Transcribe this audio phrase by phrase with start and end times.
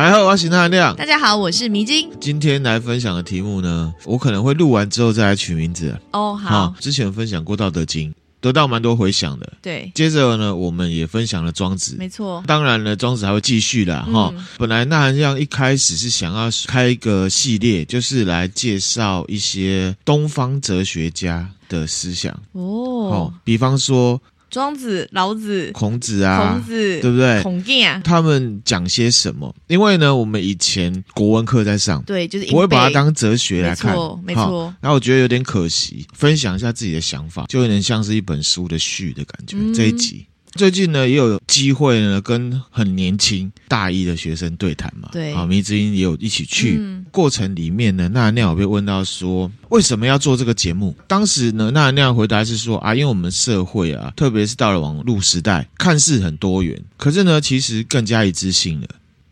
[0.00, 0.96] 大家好，我是那含亮。
[0.96, 2.08] 大家好，我是迷津。
[2.18, 5.94] 今天来分享的题目呢，我可能会录完之后再来取名字。
[6.12, 6.74] 哦，好。
[6.80, 8.10] 之前分享过《道德经》，
[8.40, 9.52] 得到蛮多回响的。
[9.60, 9.92] 对。
[9.94, 11.96] 接着呢，我们也分享了《庄子》。
[11.98, 12.42] 没错。
[12.46, 14.08] 当然了，《庄子》还会继续啦。
[14.10, 14.46] 哈、嗯。
[14.56, 22.34] 本来那含亮一开始是想要开一个系列，就是来介绍一些东方哲学家的思想。
[22.52, 23.30] 哦。
[23.44, 24.18] 比方说。
[24.50, 27.42] 庄子、老子、孔子啊，孔子对不对？
[27.42, 29.54] 孔敬啊，他们讲些什么？
[29.68, 34.74] 因为呢，我们以前国文课在上，对，就是我会把它当哲学来看，没错，没错。
[34.80, 39.56] 然后我觉得有点可惜，分享一下自己的想法，就有点像是一本书的序的感觉。
[39.58, 40.26] 嗯、这一集。
[40.56, 45.08] 最近呢，也有机会呢，跟很年轻大一的学生对谈嘛。
[45.12, 46.76] 对，啊，迷之音也有一起去。
[46.80, 50.96] 嗯、过程里面呢，那那有被问到说，为什么要做这个节目？
[51.06, 58.88] 当时呢，那那样回答是说啊，因为我们社会啊，特别是到了网络时代，看似很多元，可是呢，其实更加一致性了，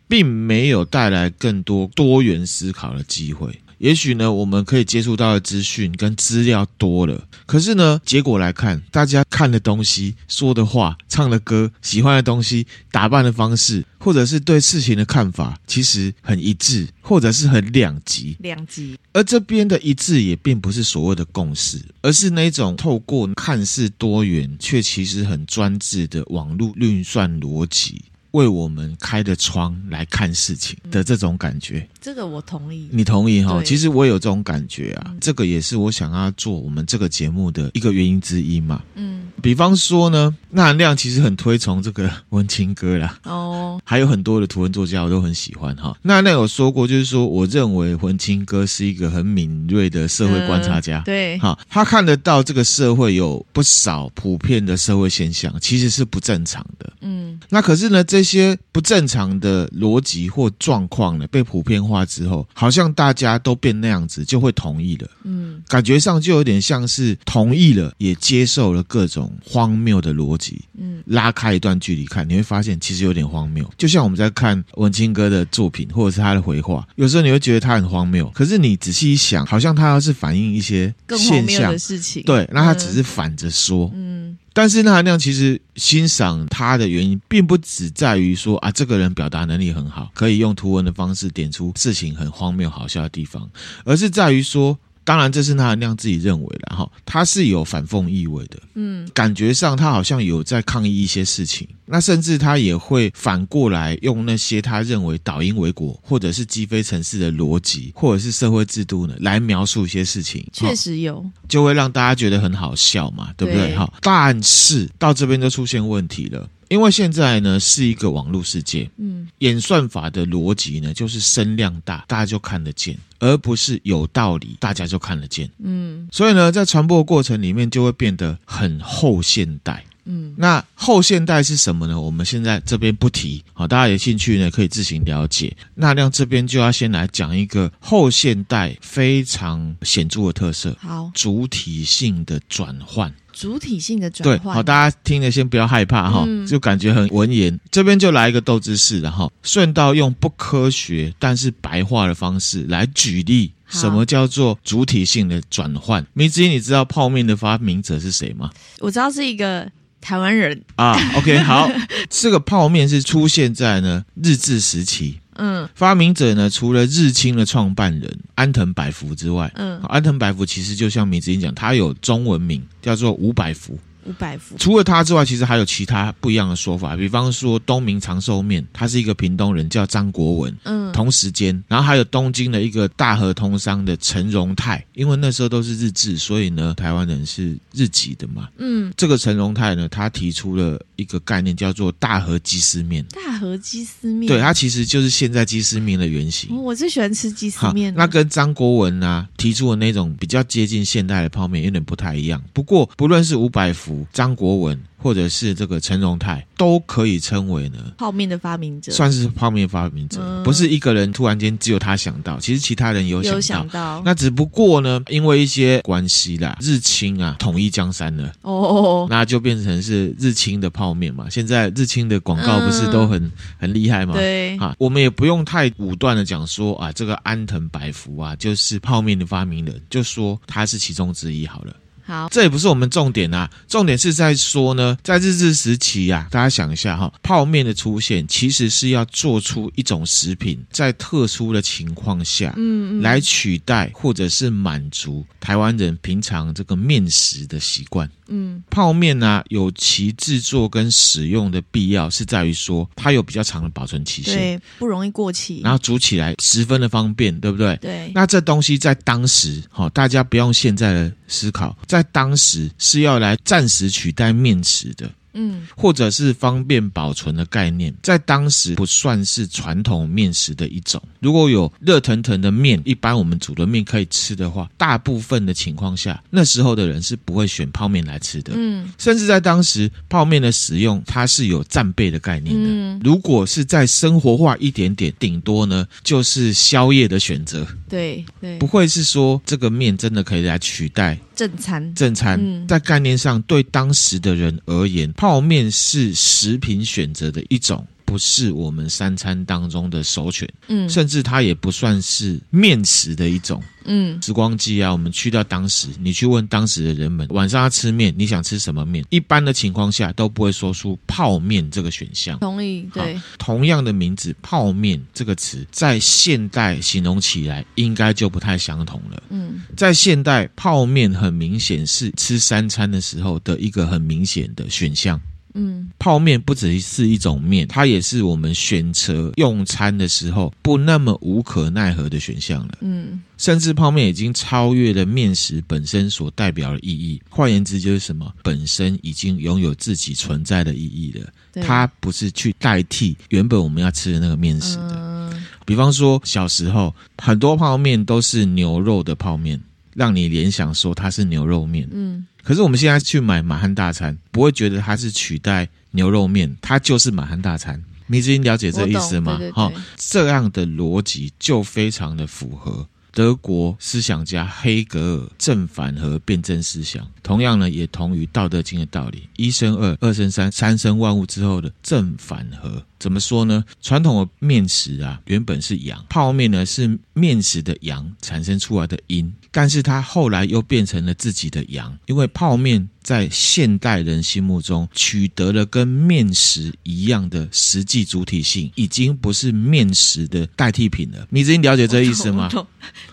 [0.07, 3.61] 并没有带来更多多元思考的机会。
[3.79, 18.37] 也许呢，我们可以接触到的资讯跟资料多了，可是呢，结果来看，大家看的东西、说的话、唱的歌、喜欢的东西、打扮的方式，或者是对事情的看法，其实很一致，或者是很两极。
[18.41, 18.99] 两极。
[19.13, 28.03] 而这边的一致也并不是所谓的共识，而是那种透过看似多元，却其实很专制的网络运算逻辑。
[28.33, 32.89] 为我们开的窗来看事情的这种感觉，嗯、这个我同意。
[32.91, 33.63] 你同意哈？
[33.63, 35.09] 其实我也有这种感觉啊。
[35.09, 38.81] 嗯、这个也是我想要做我们这个节目的一个原因之一嘛。
[38.95, 43.19] 嗯，比方说呢，那含亮其实很推崇这个文青哥啦。
[43.25, 45.95] 哦，还有很多的图文作家我都很喜欢哈。
[46.01, 51.01] 那含亮有说过，就是说我认为文青哥是一个很敏锐的社会观察家。
[51.01, 56.91] 嗯、对，哈，他看得到这个社会有不少普遍的社会现象，其实是不正常的。
[57.03, 65.09] 嗯，那可是呢，这些不正常的逻辑或状况呢，被普遍化之后，好像大家都变那样子，就会同意了。
[65.25, 70.63] 嗯，感觉上就有点像是同意了，也接受了各种荒谬的逻辑。
[70.79, 73.69] 嗯，拉开一段距离看，你会发现其实有点荒谬。
[73.77, 83.91] 就像我们在看文青哥的作品，或者是他的回话，有时候你会觉得他很荒谬，可是你仔细一想，好像他要是反映一些现象的事情，对，那他只是反着说。
[83.95, 84.31] 嗯。
[84.31, 93.49] 嗯但是那含量其实欣赏他的原因，并不只在于说啊，这个人表达能力很好，可以用图文的方式点出事情很荒谬好笑的地方，
[93.85, 94.77] 而是在于说。
[95.05, 113.75] 当然，这是那含亮自己认为的哈，他是有反讽意味的，嗯，感觉上他好像有在抗议一些事情，那甚至他也会反过来用那些他认为倒因为果或者是击飞城市的逻辑，或者是社会制度呢，来描述一些事情，确实有，就会让大家觉得很好笑嘛，对不对？
[113.77, 116.49] 哈，但是到这边就出现问题了。
[116.69, 132.01] 因为现在呢是一个网络世界，嗯，演算法的逻辑呢就是声量大，大家就看得见，而不是有道理，大家就看得见，嗯，所以呢，在传播过程里面就会变得很后现代，嗯，那后现代是什么呢？
[132.01, 135.55] 我们现在这边不提，好，大家有兴趣呢可以自行了解。
[135.75, 143.13] 那亮这边就要先来讲一个后现代非常显著的特色，好，主体性的转换。
[143.33, 147.61] 主体性的转换，对，好，大家听了先不要害怕哈，嗯、就感觉很文言。
[147.71, 156.05] 这边就来一个斗知识，然后顺道用不科学但是白话的方式来举例，什么叫做主体性的转换？
[156.15, 158.51] 迷之音，你知道泡面的发明者是谁吗？
[158.81, 159.71] 我知道是一个
[160.09, 160.97] 台湾人啊。
[161.17, 161.71] OK， 好，
[162.09, 165.21] 这个泡面是出现在呢日治时期。
[165.37, 173.79] 嗯，发明者呢，除了日清的创办人安藤百福之外，嗯，安藤百福其实就像名字一讲，他有中文名叫做吴百福。
[174.09, 174.57] 五百福。
[174.59, 176.97] 除了他之外，其实还有其他不一样的说法。
[176.97, 180.57] 比方说，东明长寿面，他是一个屏东人，叫张国文。
[180.65, 188.49] 嗯，同时间，然后还有东京的一个大和通商的陈荣泰，因为那时候都是日治，所以呢，台湾人是日籍的嘛。
[188.57, 193.05] 嗯，这个陈荣泰呢，他提出了一个概念，叫做大和鸡丝面。
[193.07, 196.51] 大和鸡丝面，对，它其实就是现在鸡丝面的原型。
[196.51, 197.95] 哦，我最喜欢吃鸡丝面。
[197.95, 202.43] 那跟张国文啊提出的那种比较接近现代的泡面有点不太一样。
[202.53, 204.05] 不过，不论是五百福。
[204.13, 221.29] 张国文，或者是这个陈荣泰，都可以称为呢泡面的发明者，算是泡面发明者，嗯、不是一个人突然间只有他想到，其实其他人有想到，有想到，那只不过呢，因为一些关系啦，日清啊统一江山了，哦，那就变成是日清的泡面嘛。
[221.31, 224.15] 现在日清的广告不是都很、嗯、很厉害吗？
[224.15, 231.75] 对，啊，我们也不用太武断的讲说啊，这个安藤百福啊，就是泡面的发明人，就说他是其中之一好了。
[232.09, 248.11] 好，这也不是我们重点啊，重点是在说呢，在日治时期啊，大家想一下哈，泡面的出现其实是要做出一种食品，在特殊的情况下，嗯，嗯，来取代或者是满足台湾人平常这个面食的习惯。
[248.31, 257.77] 嗯，泡面呢、啊、有其制作跟使用的必要，是在于说它有比较长的保存期限，对，不容易过期，然后煮起来十分的方便，对不对？
[257.77, 258.13] 对。
[258.15, 265.11] 那这东西在当时，哈，大家不用现在的思考，在在当时是要来暂时取代面食的。
[265.39, 271.01] 嗯，或者是方便保存的概念，在当时不算是传统面食的一种。
[271.21, 278.53] 如果有热腾腾的面，一般我们煮的面可以吃的话，大部分的情况下，那时候的人是不会选泡面来吃的。
[278.57, 282.69] 嗯，甚至在当时，泡面的使用它是有战备的概念的。
[282.69, 287.67] 嗯，如果是在生活化一点点，顶多呢就是宵夜的选择。
[287.89, 291.19] 对对，不会是说这个面真的可以来取代。
[291.35, 297.87] 正餐，正餐，嗯，在概念上，对当时的人而言，泡泡面是食品选择的一种。
[298.09, 304.19] 不是我们三餐当中的首选，嗯，甚至它也不算是面食的一种，嗯。
[304.23, 309.05] 时光机啊，我们去到当时，你去问当时的人们，晚上要吃面，你想吃什么面？
[309.11, 312.39] 一般的情况下都不会说出泡面这个选项。
[312.39, 313.21] 同意，对。
[313.37, 319.23] 同样的名字“泡面”这个词，在现代形容起来应该就不太相同了。
[319.29, 325.21] 嗯，在现代，泡面很明显是吃三餐的时候的一个很明显的选项。
[325.59, 332.79] 嗯，泡面不只是一种面，它也是我们选择用餐的时候不那么无可奈何的选项了。
[332.81, 337.21] 嗯，甚至泡面已经超越了面食本身所代表的意义。
[337.29, 338.33] 换言之，就是什么？
[338.43, 341.27] 本身已经拥有自己存在的意义了。
[341.61, 344.95] 它不是去代替原本我们要吃的那个面食的。
[344.95, 349.61] 嗯，比方说，小时候很多泡面都是牛肉的泡面，
[349.99, 351.89] 让你联想说它是牛肉面。
[351.93, 352.25] 嗯。
[352.45, 357.83] 可是我们现在去买满汉大餐，不会觉得它是取代牛肉面，它就是满汉大餐。
[358.07, 359.39] 你已经了解这意思吗？
[359.53, 372.83] 哈，这样的逻辑就非常的符合德国思想家黑格尔正反合辩证思想，同样呢也同于《道德经》的道理：一生二，二生三，三生万物之后的正反合。
[372.99, 373.63] 怎么说呢？
[373.83, 379.31] 传统的面食啊，原本是阳，泡面呢是面食的阳产生出来的阴。
[379.51, 391.27] 但是他后来又变成了自己的羊，因为泡面在现代人心目中取得了跟面食一样的实际主体性，已经不是面食的代替品了。
[391.31, 392.51] 你已经了解这意思吗？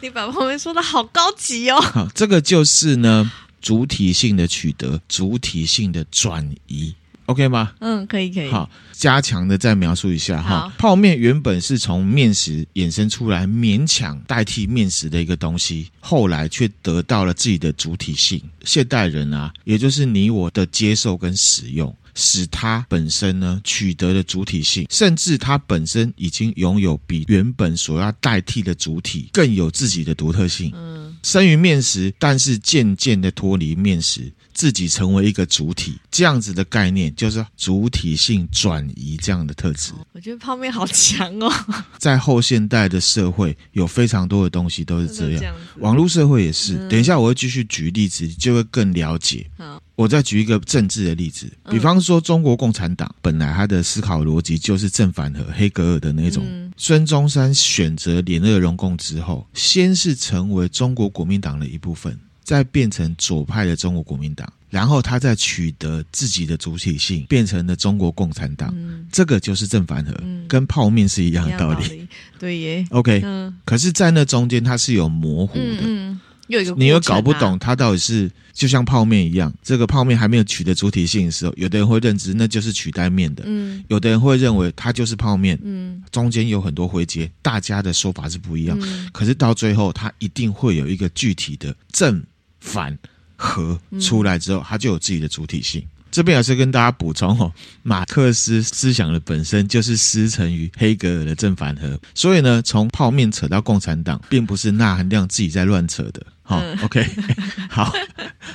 [0.01, 1.79] 你把泡面说的好高级哦。
[1.79, 6.93] 好，这个就是呢，主体性的取得，主体性的转移。
[7.25, 7.73] OK 吗？
[7.79, 8.49] 嗯，可以，可以。
[8.49, 10.71] 好，加强的再描述一下哈。
[10.77, 18.41] 泡面原本是从面食衍生出来，勉强代替面食的一个东西，后来却得到了自己的主体性。
[18.63, 30.71] 现代人啊，也就是你我的接受跟使用，使它本身呢取得了主体性，甚至它本身已经拥有比原本所要代替的主体更有自己的独特性。
[30.73, 34.33] 嗯，生于面食，但是渐渐的脱离面食。
[34.55, 39.91] 自己成为一个主体，这样子的概念就是主体性转移这样的特质。
[40.13, 41.51] 我觉得泡面好强哦。
[41.99, 45.39] 在后现代的社会，有非常多的东西都是这样。
[45.41, 46.77] 这样网络社会也是。
[46.77, 49.45] 嗯、等一下我会继续举例子，就会更了解。
[49.57, 56.43] 好，我再举一个政治的例子，比方说中国共产党本来他的思考逻辑就是正反和，黑格尔的那种。
[56.47, 62.19] 嗯、孙中山选择联俄容共之后，先是成为中国国民党的一部分。
[62.43, 68.71] 再变成左派的中国国民党，然后他再取得自己的主体性，变成了中国共产党。
[68.77, 71.83] 嗯、这个就是正反合，嗯、跟泡面是一样的道理。
[71.83, 73.51] 道理对耶，OK、嗯。
[73.65, 76.15] 可是，在那中间，它是有模糊的。
[76.47, 83.43] 嗯嗯、又一个、啊、你又搞不懂它到底是就像泡面一样，这个泡面还没有取得主体性的时候，有的人会认知那就是取代面的。
[83.45, 85.59] 嗯，有的人会认为它就是泡面。
[85.63, 88.77] 嗯，中间有很多回节，大家的说法是不一样。
[88.81, 92.23] 嗯、可是到最后，它一定会有一个具体的正。
[92.61, 92.97] 反
[93.35, 95.85] 合出来之后，它就有自己的主体性。
[96.15, 97.51] 嗯、这边也是跟大家补充哦，
[97.83, 106.25] 马克思思想的本身就是师承于黑格尔的正反合，所以呢，从泡面扯到共产党，并不是纳含量自己在乱扯的。
[106.47, 107.03] 好、嗯、，OK，
[107.69, 107.91] 好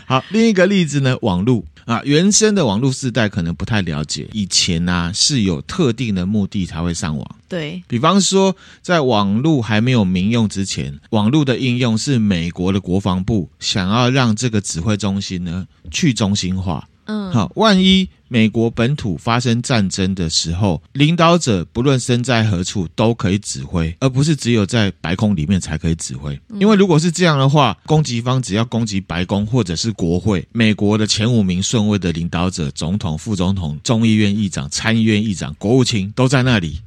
[0.07, 0.25] 好。
[0.31, 7.37] 另一个例子呢，网络啊，原生的网络世代可能不太了解，以前呢、啊、是有特定的目的才会上网。
[7.49, 16.87] 对，比方说，在网络还没有民用之前，网络的应用是美国的国防部想要让这个指挥中心呢去中心化。
[17.11, 26.38] 嗯，好，万一美国本土发生战争的时候，领导者不论身在何处都可以指挥，而不是只有在白宫里面才可以指挥。
[26.55, 36.81] 因为如果是这样的话，攻击方只要攻击白宫或者是国会，美国的前五名顺位的领导者、总统、副总统、众议院议长、参议院议长、国务卿都在那里，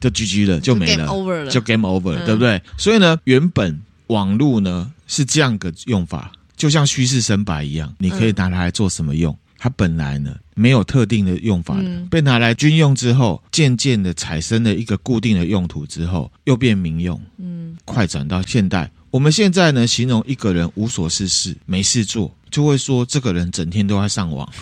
[0.00, 2.60] 就 GG 了，就没了，就 game over 了，就 game over 了，嗯、对不对？
[2.76, 9.32] 所以呢，原本网络呢是这样个用法，就像虚实生白一样，你可以拿它来做什么用？
[9.32, 17.20] 嗯它本来呢没有特定的用法的，嗯、被拿来军用之后，渐渐的产生了一个固定的用途之后，又变民用。
[17.38, 24.48] 嗯，快转到现代，我们现在呢形容一个人无所事事、没事做，就会说这个人整天都在上网。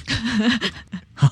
[1.15, 1.31] 好，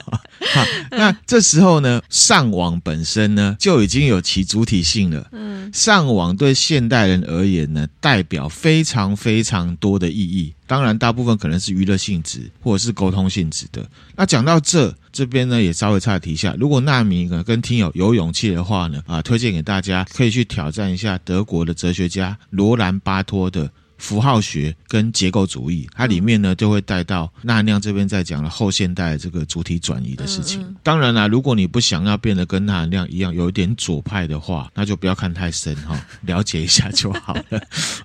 [0.92, 5.28] 那这时候呢，上网本身呢就已经有其主体性了。
[5.32, 10.54] 嗯，上网对现代人而言呢，代表非常非常多的意义。
[10.66, 13.86] 当然，大部分可能是娱乐性质或者是沟通性质的。
[14.16, 16.54] 那讲到这，这边呢也稍微差提一下。
[16.58, 23.70] 如果纳米呢跟听友有勇气的话呢，啊，推荐给大家可以去挑战一下德国的哲学家罗兰巴托的。
[23.98, 30.60] 符号学跟结构主义，它里面呢就会带到纳亮这边在讲了后现代这个主体转移的事情。
[30.62, 37.60] 嗯嗯、当然啦，如果你不想要变得跟纳亮一样有一点左派的话，那就不要看太深哈， 了解一下就好了。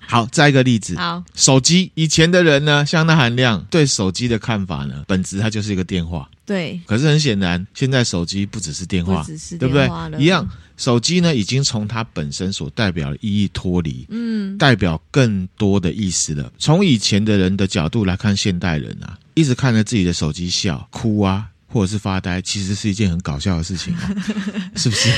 [0.06, 1.90] 好，再一个例子，好，手机。
[1.94, 6.28] 以前的人呢，像纳含量对手机的看法呢，本质它就是一个电话。
[6.46, 6.80] 对。
[6.86, 10.24] 可是很显然，现在手机不只是电话，不只是电话，对不对？
[10.24, 10.48] 一样。
[10.80, 16.50] 手机呢，已经从它本身所代表的意义脱离，嗯，代表更多的意思了。
[16.58, 24.10] 从以前的人的角度来看，现代人啊，一直看着自己的手机笑、哭啊，或者是发呆，其实是一件很搞笑的事情啊，
[24.76, 25.10] 是不是？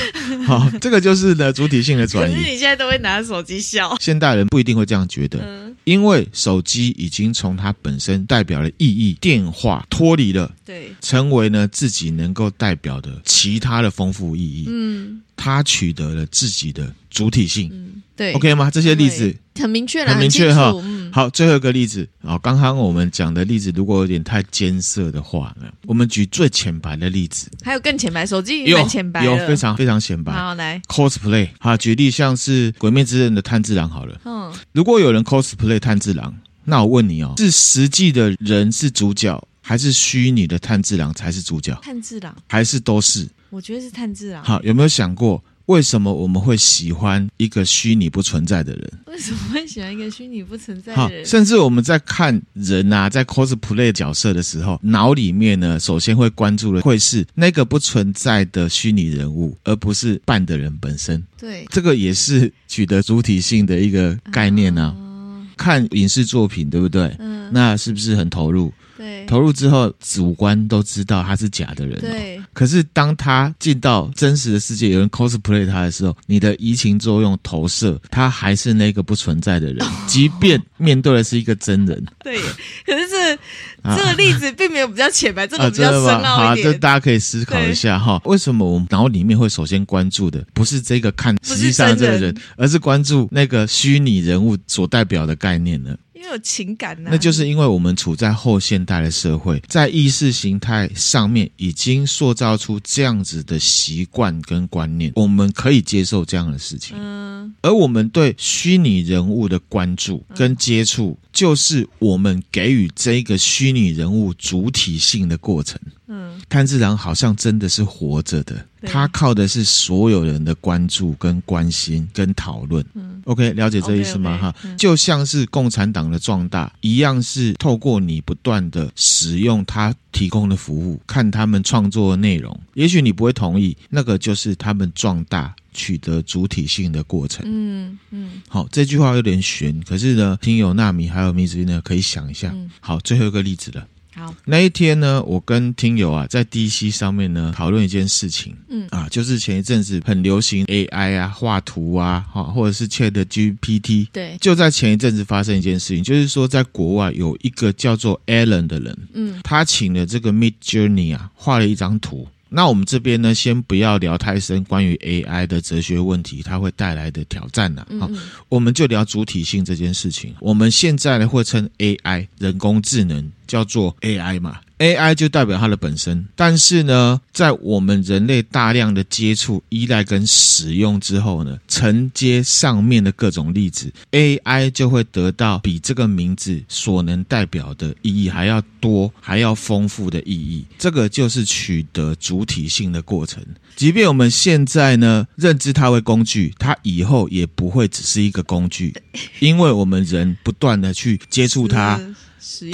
[0.45, 2.33] 好，这个就是呢主体性的转移。
[2.33, 15.21] 可是你现在都会拿着手机笑，现代人不一定会这样觉得，嗯，因为手机已经从它本身代表的意义——电话脱离了，对，成为呢自己能够代表的其他的丰富意义，嗯。
[15.35, 18.69] 他取得了自己的主体性，嗯，对，OK 吗？
[18.71, 20.73] 这些例子很明确，很明确哈。
[20.83, 30.33] 嗯、好，最后一个例子啊，刚刚我们讲的例子如果有点太艰涩的话呢，我们举最浅白的例子，还有更浅白，手机也很浅白有，有非常非常浅白。
[30.33, 36.33] 好，来 cosplay，好，举例像是《鬼灭之刃》的炭治郎好了，嗯，如果有人 cosplay 炭治郎，
[36.65, 41.77] 那我问你哦，是实际的人是主角，还是虚拟的炭治郎才是主角？
[41.83, 43.27] 炭治郎还是都是？
[43.49, 44.43] 我觉得是炭治郎。
[44.43, 45.43] 好，有没有想过？
[45.67, 48.91] 为什么我们会喜欢一个虚拟不存在的人？
[49.07, 51.25] 为什么会喜欢一个虚拟不存在的人？
[51.25, 61.23] 甚至我们在看人啊，在 cosplay 角色的时候，脑里面呢，首先会关注的会是那个不存在的虚拟人物，而不是扮的人本身。
[61.37, 64.93] 对，这个也是取得主体性的一个概念啊。
[64.97, 67.15] 哦、看影视作品，对不对？
[67.19, 68.73] 嗯，那是不是很投入？
[68.97, 71.99] 对，投入之后，主观都知道他是假的人。
[71.99, 72.41] 对。
[72.53, 82.05] 可是当他进到真实的世界，有人 cosplay 他的时候，你的移情作用投射，他还是那个不存在的人， 即便面对的是一个真人。
[82.23, 82.39] 对，
[82.85, 83.33] 可是这、
[83.81, 86.67] 啊、这个例子并没有比较浅白，这个比较深奥一点。
[86.67, 95.95] 好，这大家可以思考一下哈，为什么我们脑里面会首先关注的不是这个看实际上这个人，人而是关注那个虚拟人物所代表的概念呢？
[96.23, 106.95] 因为有情感呢、啊，那就是因为我们处在后现代的社会，在意识形态上面已经塑造出这样子的习惯跟观念，我们可以接受这样的事情。
[106.97, 115.77] 嗯，而我们对虚拟人物的关注跟接触，就是我们给予这个虚拟人物主体性的过程。
[116.07, 122.85] 嗯，炭治郎好像真的是活着的，他靠的是所有人的关注、跟关心、跟讨论。
[122.93, 124.37] 嗯，OK，了解这意思吗？
[124.37, 132.59] 哈，就像是共产党的壮大一样，是透过你不断的使用他提供的服务，看他们创作的内容。
[132.73, 137.45] 也许你不会同意，那个就是他们壮大、取得主体性的过程。
[137.47, 142.53] 嗯嗯，好，这句话有点悬，可是呢，听友纳米还有米子呢，可以想一下。
[142.81, 143.87] 好，最后一个例子了。
[144.15, 148.87] 好，那一天呢，我跟听友啊在 DC 上面呢讨论一件事情，嗯。
[148.91, 162.27] 啊，就是前一阵子很流行 AI 啊，画图啊，哈，或者是 ChatGPT，对，就在前一阵子发生一件事情，就是说在国外有一个叫做 Alan 的人，嗯，他请了这个 Midjourney 啊画了一张图。
[162.53, 167.85] 那我们这边呢，先不要聊太深关于 AI 的哲学问题，它会带来的挑战呢。
[167.99, 168.07] 好，
[168.47, 170.33] 我们就聊主体性这件事情。
[170.39, 173.31] 我们现在呢会称 AI 人工智能。
[173.45, 174.59] 叫做 AI 嘛。
[174.83, 190.65] AI 就代表它的本身，但是呢，在我们人类大量的接触、依赖跟使用之后呢，承接上面的各种例子，AI 就会得到比这个名字所能代表的意义还要多、还要丰富的意义。
[190.77, 193.41] 这个就是取得主体性的过程。
[193.77, 198.93] 即便我们现在呢，认知它为工具，它以后也不会只是一个工具，
[199.39, 201.97] 因为我们人不断的去接触它。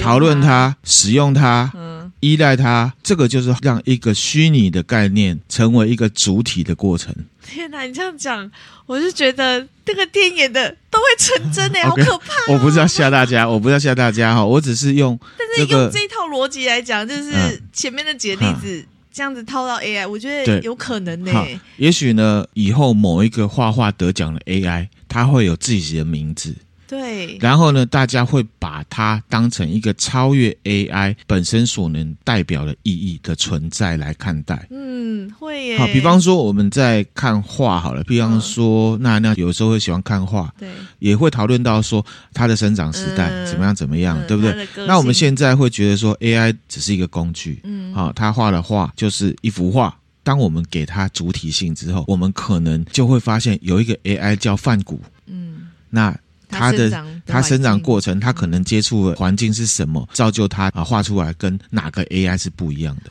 [0.00, 7.14] 讨论它，使用它，嗯，依赖它，这个就是让一个虚拟的概念成为一个主体的过程。
[7.44, 8.50] 天哪，你这样讲，
[8.86, 12.54] 我是觉得这个电影的都会成真的， 好可怕哦！
[12.54, 21.32] 我不是要吓大家，我不是要吓大家哈，我只是用，但是用这一套逻辑来讲，就是前面的几个例子这样子套到 AI，我觉得有可能呢。
[21.78, 26.54] 也许呢，以后某一个画画得奖的 AI，它会有自己的名字。
[26.90, 34.66] 对，然后呢，大家会把它当成一个超越 AI 本身所能代表的意义的存在来看待。
[34.70, 35.78] 嗯，会耶。
[35.78, 40.68] 好，比方说我们在看画好了，比方说那那有时候会喜欢看画，对，
[40.98, 42.04] 也会讨论到说
[42.34, 44.66] 它的生长时代怎么样怎么样，嗯、对不对？
[44.88, 49.96] 那我们现在会觉得说 AI 只是一个工具，嗯，好，他画的画就是一幅画。
[50.24, 56.18] 当我们给它主体性之后，我们可能就会发现有一个 AI 叫梵谷，嗯，那。
[56.50, 56.90] 它的
[57.26, 63.10] 它生长过程，它可能接触的环境是什么，造就它啊画出来跟哪个 AI 是不一样的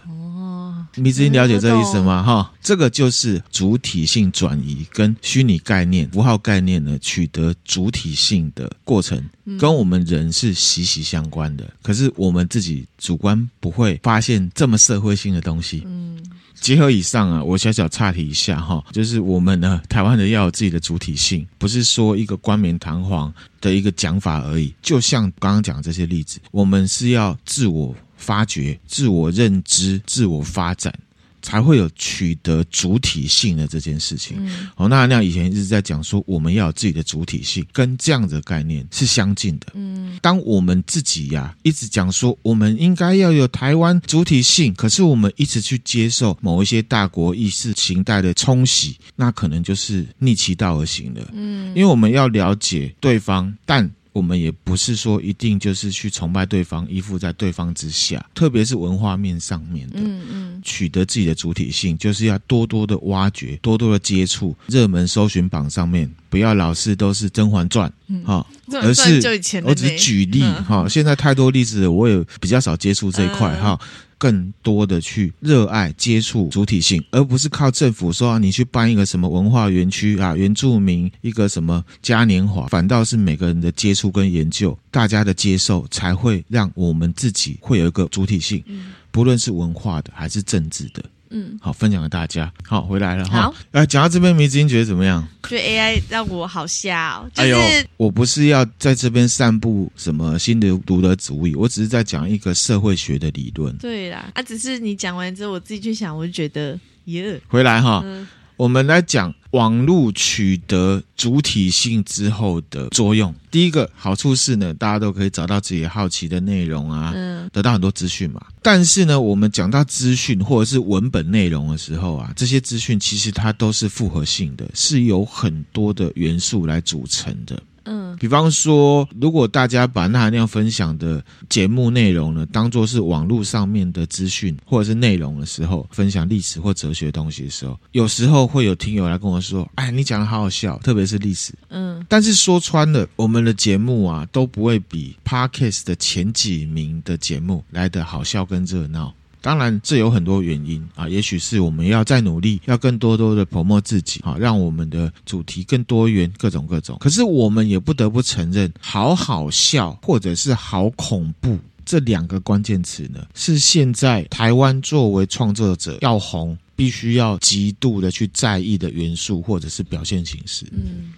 [0.96, 1.02] 哦。
[1.02, 2.24] 你自己了解这意思吗？
[2.24, 9.24] 哈，这个就是主体性转移跟虚拟概念、符号概念呢取得主体性的过程，
[9.60, 11.68] 跟我们人是息息相关的。
[11.82, 15.84] 可是我们自己主观不会发现这么社会性的东西。
[15.86, 16.18] 嗯。
[16.62, 24.74] 结合以上啊，我小小岔题一下哈，就是我们呢，台湾人要有自己的主体性，不是说一个冠冕堂皇的一个讲法而已。
[24.82, 30.94] 就像刚刚讲的这些例子，我们是要自我发掘、自我认知、自我发展。
[31.42, 34.36] 才会有取得主体性的这件事情。
[34.42, 39.68] 嗯，哦，那那以前一直在讲说，我们要有自己的主体性，跟这样的概念是相近的。
[39.74, 51.26] 嗯，当我们自己呀、啊、一直讲说，我们应该要有台湾主体性，可是我们一直去接受某一些大国意识形态的冲洗，那可能就是逆其道而行的。
[51.32, 53.90] 嗯，因为我们要了解对方，但。
[54.12, 67.92] 我们也不是说一定就是去崇拜对方，依附在对方之下，特别是文化面上面的，嗯嗯，取得自己的主体性，就是要多多的挖掘，多多的接触热门搜寻榜上面，不要老是都是《甄嬛传》
[68.24, 69.22] 哈，而是
[69.64, 73.80] 我只是举例哈，现在太多例子了，我也比较少接触这一块哈。
[74.20, 88.62] 更多的去热爱接触主体性，而不是靠政府说你去办一个什么文化园区啊，原住民一个什么嘉年华，反倒是每个人的接触跟研究，大家的接受，才会让我们自己会有一个主体性，
[89.10, 91.02] 不论是文化的还是政治的。
[91.30, 92.52] 嗯，好，分享给大家。
[92.66, 93.44] 好，回来了哈。
[93.44, 95.28] 好，来讲到这边，迷之音觉得怎么样？
[95.48, 97.30] 觉得 AI 让我好瞎哦。
[97.34, 103.76] 就是、哎呦，我不是要在这边散布什么新的独得主义，我只是在讲一个社会学的理论。
[103.78, 107.40] 对啦，啊，只是你讲完之后，我自己去想，我就觉得耶。
[107.48, 108.02] 回来哈。
[108.04, 108.28] 嗯
[108.60, 113.34] 我们来讲网络取得主体性之后的作用。
[113.50, 118.46] 第一个好处是呢，大家都可以找到自己好奇的内容啊，嗯，得到很多资讯嘛。
[118.62, 127.64] 但是呢，我们讲到资讯或者是文本内容的时候啊，这些资讯其实它都是复合性的，是由很多的元素来组成的。
[127.86, 149.14] 嗯，比方说，如果大家把那样分享的节目内容呢，当做是网络上面的资讯或者是内容的时候，分享历史或哲学东西的时候，有时候会有听友来跟我说：“哎，你讲的好好笑，特别是历史。”嗯，但是说穿了，我们的节目啊，都不会比 Parkes 的前几名的节目来的好笑跟热闹。
[149.42, 156.98] 当然，这有很多原因啊，也许是我们要再努力，要更多多的 promote 自己，啊，让我们的主题更多元，各种各种。
[157.00, 170.66] 可是我们也不得不承认，好好笑或者是好恐怖这两个关键词呢，是现在台湾作为创作者要红，必须要极度的去在意的元素或者是表现形式。
[170.72, 171.14] 嗯。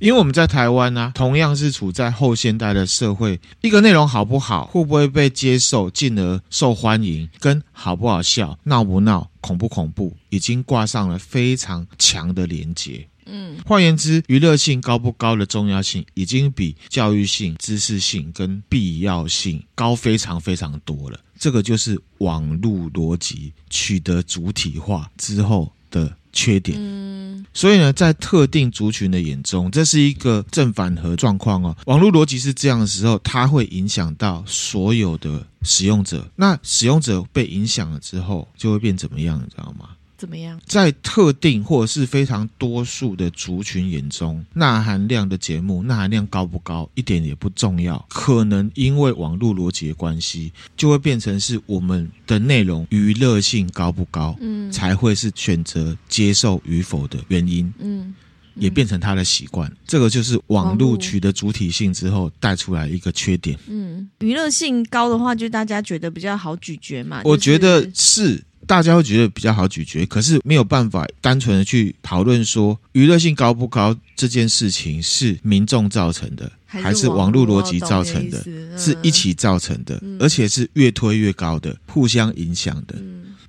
[0.00, 13.06] 因为我们在台湾呢、啊，同样是处在后现代的社会，一个内容好不好，会不会被接受，进而受欢迎，跟好不好笑、闹不闹、恐不恐怖，已经挂上了非常强的连结。
[13.28, 21.18] 嗯，换言之，娱乐性高不高的重要性，已经比教育性、知识性跟必要性高非常非常多了。
[21.36, 26.78] 这个就是网络逻辑取得主体化之后的缺点。
[26.80, 31.76] 嗯，所以呢，在特定族群的眼中，这是一个正反合状况哦。
[31.86, 36.26] 网络逻辑是这样的时候，它会影响到所有的使用者。
[36.36, 39.38] 那使用者被影响了之后，就会变怎么样？
[39.42, 39.90] 你知道吗？
[40.18, 40.58] 怎么样？
[40.64, 48.02] 在特定或者是非常多数的族群眼中，钠含量的节目，钠含量高不高一点也不重要。
[48.08, 58.14] 可能因为网络逻辑的关系，就会变成是我们的内容娱乐性高不高，嗯，才会是选择接受与否的原因，嗯，
[58.54, 59.70] 也变成他的习惯。
[59.86, 63.58] 这个就是网络取得主体性之后带出来一个缺点。
[63.68, 67.20] 嗯，娱乐性高的话，就大家觉得比较好咀嚼嘛。
[67.24, 68.42] 我觉得是。
[68.66, 78.44] 大家会觉得比较好咀嚼，可是没有办法单纯的去讨论说娱乐性高不高这件事情是民众造成的，还是网络逻辑造成的，
[78.76, 82.96] 是一起造成的，而且是越推越高的，互相影响的。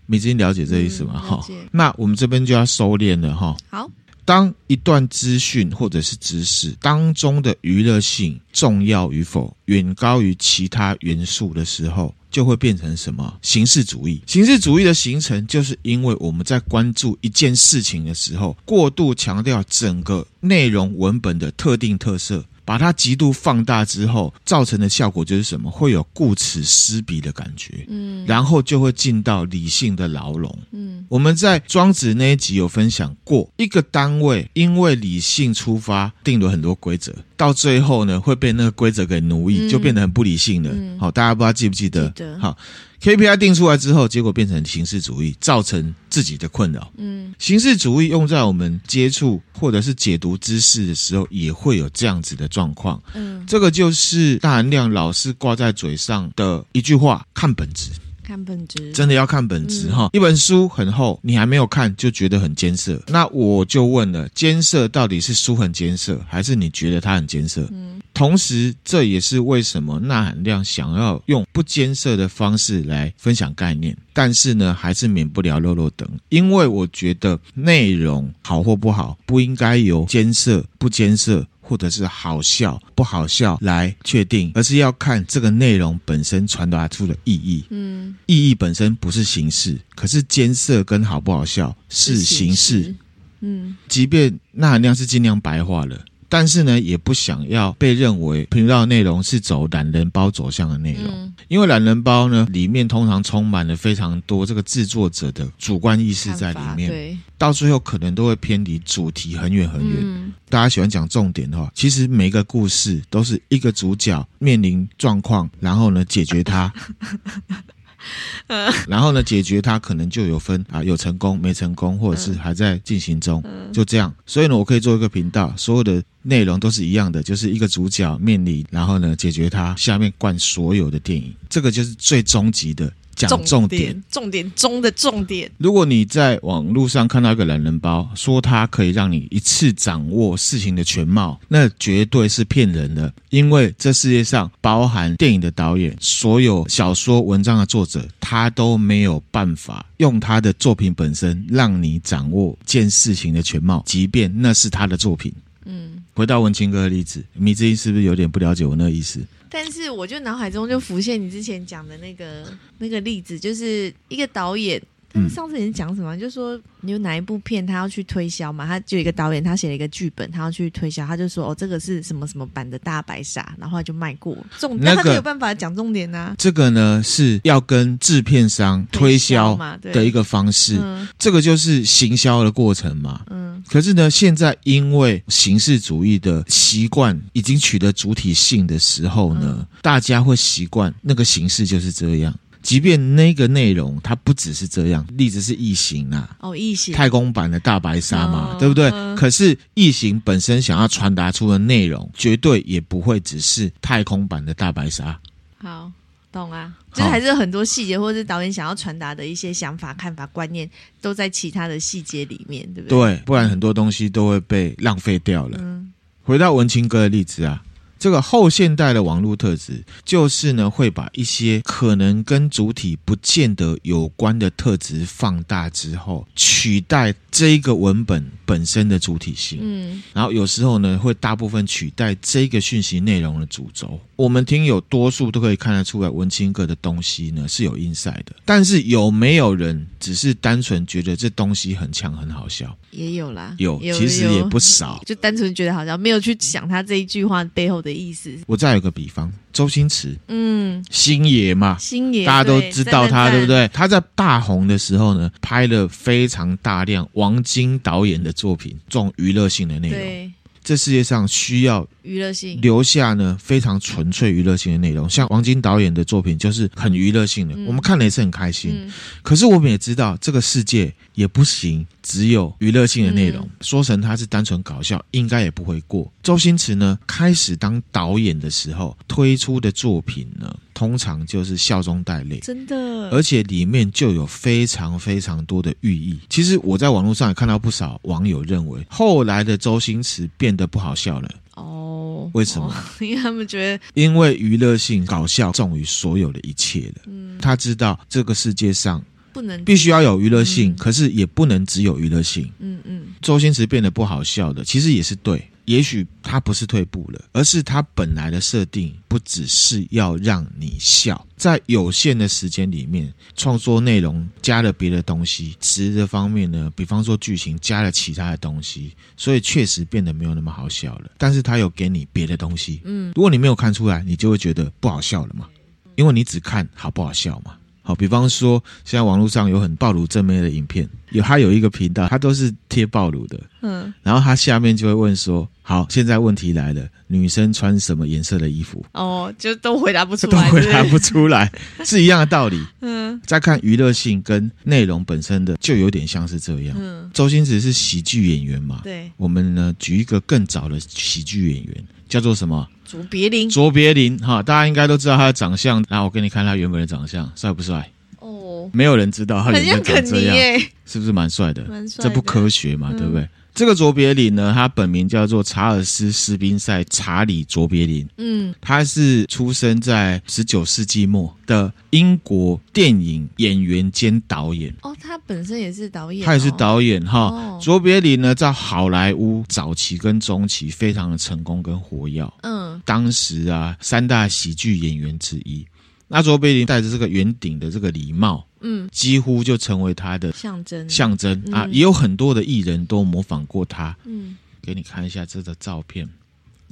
[0.05, 1.19] 你已经了解这意思吗？
[1.19, 3.57] 哈，那我们这边就要收敛了哈。
[3.69, 3.91] 好，
[4.27, 12.13] 当一段资讯或者是知识当中的娱乐性重要与否远高于其他元素的时候。
[12.29, 14.21] 就会变成什么形式主义？
[14.27, 22.45] 形式主义的形成，就是因为我们在关注一件事情的时候，过度强调整个内容文本的特定特色。
[22.67, 25.71] 把它极度放大之后，造成的效果就是什么？
[25.71, 31.05] 会有顾此失彼的感觉，嗯，然后就会进到理性的牢笼，嗯。
[31.07, 40.99] 我们在庄子那一集有分享过，一个单位因为理性出发，定了很多规则，到最后呢，会被那个规则给奴役，就变得很不理性了。
[40.99, 42.09] 好，大家不知道记不记得？
[42.09, 42.37] 记得。
[42.37, 42.57] 好。
[43.01, 46.91] KPI 定出来之后，结果变成形式主义，造成自己的困扰。
[46.97, 53.01] 嗯，形式主义用在我们接触或者是解读知识的时候，也会有这样子的状况。
[53.13, 57.91] 嗯，这个就是大含量老是挂在嘴上的一句话：看本质。
[58.27, 60.07] 看本质，真的要看本质哈。
[60.07, 67.65] 嗯、一本书很厚，你还没有看就觉得很艰涩，那我就问了：艰涩到底是书很艰涩，还是你觉得它很艰涩？
[67.71, 81.47] 嗯，同时这也是为什么纳含量想要用不艰涩的方式来分享概念，但是呢，还是免不了漏漏等，因为我觉得内容好或不好，不应该由艰涩不艰涩。
[81.67, 87.65] 或者是好笑不好笑来确定，而是要看这个内容本身传达出的意义。
[87.69, 92.95] 嗯，意义本身不是形式，可是艰涩跟好不好笑是形式。
[93.41, 95.99] 嗯，即便那含量是尽量白化了。
[96.29, 109.97] 但是呢，也不想要被认为频道内容是走懒人包走向的内容，嗯、因为懒人包呢里面通常充满了非常多这个制作者的主观意识在里面，到最后可能都会偏离主题很远很远。
[110.01, 116.71] 嗯、大家喜欢讲重点的话，其实每一个故事都是一个主角面临状况，然后呢解决它。
[118.87, 123.43] 然后呢，解决它可能就有分啊，有成功没成功，或者是还在进行中，
[123.73, 124.13] 就这样。
[124.25, 132.91] 所以呢，我可以做一个频道，所有的内容都是一样的，就是一个主角面临，然后呢解决它，下面灌所有的电影，这个就是最终极的。
[133.17, 135.51] 讲重点，重点中的重点。
[135.57, 143.11] 如果你在网络上看到一个懒人包，说它可以让你一次掌握事情的全貌，那绝对是骗人的。
[143.29, 155.33] 因为这世界上包含电影的导演，所有小说文章的作者，他都没有办法用他的作品本身让你掌握件事情的全貌，即便那是他的作品。
[155.65, 159.19] 嗯，回到文青哥的例子，米之音是不是有点不了解我那个意思？
[159.49, 162.45] 但是我就脑海中就浮现你之前讲的那个
[162.79, 164.81] 那个例子，就是一个导演，
[165.29, 166.15] 上次你是讲什么？
[166.15, 168.65] 嗯、就说你有哪一部片他要去推销嘛？
[168.65, 176.35] 他就有一个导演，他写了一个剧本，他要去推销，他就说哦，这个是什么什么版的大白鲨，然后他就卖过重点，那个、他没有办法讲重点啊。
[176.37, 183.21] 这个呢是要跟制片商推销的一个方式，嗯、这个就是行销的过程嘛。
[183.29, 183.63] 嗯。
[183.67, 192.33] 可是呢，现在因为形式主义的习惯已经取得主体性的时候呢，嗯、大家会习惯那个形式就是这样。
[192.67, 198.89] 即便那个内容它不只是这样，例子是异形啊，哦，异形太空版的大白鲨嘛，哦、对不对？
[198.89, 205.17] 嗯、可是异形本身想要传达出的内容，绝对也不会只是太空版的大白鲨。
[205.59, 205.89] 好。
[206.29, 210.69] 懂啊，就是还是很多细节，或者是导演想要传达的一些想法、看法、观念，
[211.01, 212.99] 都在其他的细节里面，对不对？
[212.99, 215.57] 对，不然很多东西都会被浪费掉了。
[215.61, 215.91] 嗯，
[216.23, 217.63] 回到文青哥的例子啊。
[217.99, 233.99] 这个后现代的网络特质，就是呢，会把一些可能跟主体不见得有关的特质放大之后，取代这一个文本本身的主体性，嗯，然后有时候呢会大部分取代这个讯息内容的主轴。
[234.15, 242.75] 我们听友多数都可以看得出来，文青哥的东西呢是有 insight 的，但是有没有人只是单纯觉得这东西很强很好笑？
[242.89, 248.35] 也有啦，有，其实也不少， 就单纯觉得好笑，没有去想他这一句话背后的意思。
[248.47, 253.67] 我再有个比方，周星驰，嗯，星爷嘛，星爷大家都知道他，对不对？
[253.67, 259.99] 他在大红的时候呢，拍了非常大量王晶导演的作品，这种娱乐性的内容。
[259.99, 260.31] 对，
[260.63, 261.85] 这世界上需要。
[262.03, 268.71] 娱乐性留下呢非常纯粹娱乐性的内容，像王晶导演的作品就是很娱乐性的，嗯、我们看了也是很开心。
[268.73, 276.09] 嗯、可是我们也知道这个世界也不行，只有娱乐性的内容，嗯、说成他是单纯搞笑，应该也不会过。
[276.23, 282.75] 周星驰呢开始当导演的时候推出的作品呢，通常就是笑中带泪，真的，
[283.09, 286.19] 而且里面就有非常非常多的寓意。
[286.29, 291.27] 其实我在网络上也看到不少网友认为，后来的周星驰变得不好笑了。
[291.55, 292.71] 哦，为什么？
[293.01, 297.01] 因为他们觉得，因为娱乐性、搞笑重于所有的一切了。
[297.07, 302.43] 嗯，他知道这个世界上不能必须要有娱乐性，嗯、可是也不能只有娱乐性。
[302.59, 305.43] 嗯嗯，嗯周星驰变得不好笑的，其实也是对。
[305.67, 321.11] 也许他不是退步了，而是他本来的设定不只是要让你笑，在有限的时间里面创作内容加了别的东西，值的方面呢，比方说剧情加了其他的东西，所以确实变得没有那么好笑了。
[321.17, 325.49] 但是他有给你别的东西，嗯，如果你没有看出来，你就会觉得不好笑了嘛，
[325.95, 327.57] 因为你只看好不好笑嘛。
[327.87, 338.85] 好，比方说，现在网络上有很暴露正面的影片，有他有一个频道，他都是贴暴露的，嗯，然后他下面就会问说，好，现在问题来了，女生穿什么颜色的衣服？
[338.91, 341.49] 哦，就都回答不出来，都回答不出来，
[341.85, 342.61] 是一样的道理。
[342.81, 346.75] 嗯，再看娱乐性跟内容本身的，就有点像是这样。
[346.77, 348.81] 嗯，周星驰是喜剧演员嘛？
[348.83, 352.67] 对，我们呢举一个更早的喜剧演员，叫做什么？
[352.87, 355.83] 卓别林，卓别林，哈，大家应该都知道他的长相。
[355.89, 357.91] 那我给你看他原本的长相，帅不帅？
[358.19, 361.65] 哦，没有人知道他原本长这样，是不是蛮帅的？
[361.65, 362.01] 蛮帅。
[362.01, 363.27] 这不科学嘛，嗯、对不对？
[363.57, 368.07] 这个卓别林呢，他本名叫做查尔斯·斯宾塞·查理·卓别林。
[368.17, 374.71] 嗯，他是出生在十九世纪末的英国电影演员兼导演。
[374.83, 377.29] 哦，他本身也是导演，他也是导演哈。
[377.29, 382.23] 哦、卓别林呢，在好莱坞早期跟中期非常的成功跟活跃。
[382.43, 385.65] 嗯，当时啊，三大喜剧演员之一。
[386.07, 391.65] 那卓别林戴着这个圆顶的这个礼帽，嗯，几乎就成为他的象征象征啊！
[391.65, 393.95] 嗯、也有很多的艺人都模仿过他。
[394.05, 396.07] 嗯，给你看一下这个照片，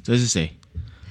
[0.03, 0.55] 这是谁？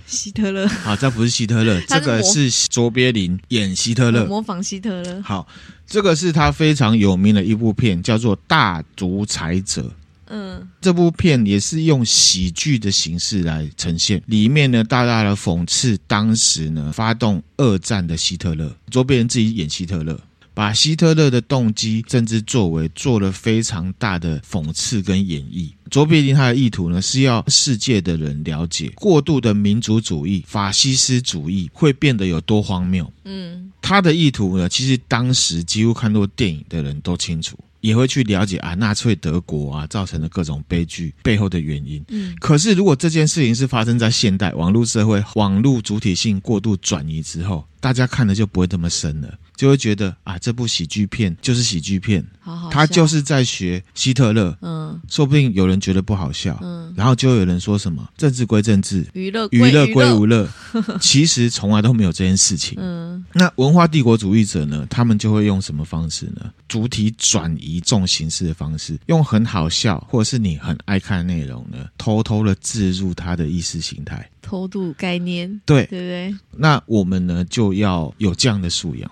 [0.07, 0.67] 希特勒。
[0.69, 5.23] 好，这不是希特勒， 这个是卓别林演希特勒，模仿希特勒。
[5.23, 5.49] 好，
[5.87, 9.83] 这个是他非常有名的一部片，叫做《大独裁者》。
[10.27, 20.19] 嗯，这部片也是用喜剧的形式来呈现，里面呢大大的讽刺当时呢发动二战的希特勒，卓别林自己演希特勒，
[20.55, 25.71] 把希特勒的动机、政治作为做了非常大的讽刺跟演绎。
[25.91, 33.13] 卓别林他的意图呢是要世界的人了解，过度的民族主义、法西斯主义会变得有多荒谬。
[33.25, 37.59] 嗯，他的意图呢，其实当时几乎看过电影的人都清楚。
[37.81, 42.03] 也会去了解啊，纳粹德国啊造成的各种悲剧背后的原因。
[42.09, 49.39] 嗯，可是如果这件事情是发生在现代网络社会，网络主体性过度转移之后，大家看的就不会这么深了。
[49.57, 59.87] 就会觉得啊，这部喜剧片就是喜剧片，好好，他就是在学希特勒，嗯，说不定有人觉得不好笑，嗯，然后就有人说什么政治归政治，娱乐娱乐。
[59.95, 60.49] 归娱乐，
[61.01, 66.53] 其实从来都没有这件事情，嗯，那文化帝国主义者呢，他们就会用什么方式呢？
[66.67, 75.87] 主体转移这种形式的方式，用很好笑或者是你很爱看的内容呢，偷偷的置入他的意识形态，偷渡概念，对。
[75.87, 76.35] 对不对？
[76.57, 79.11] 那我们呢就要有这样的素养。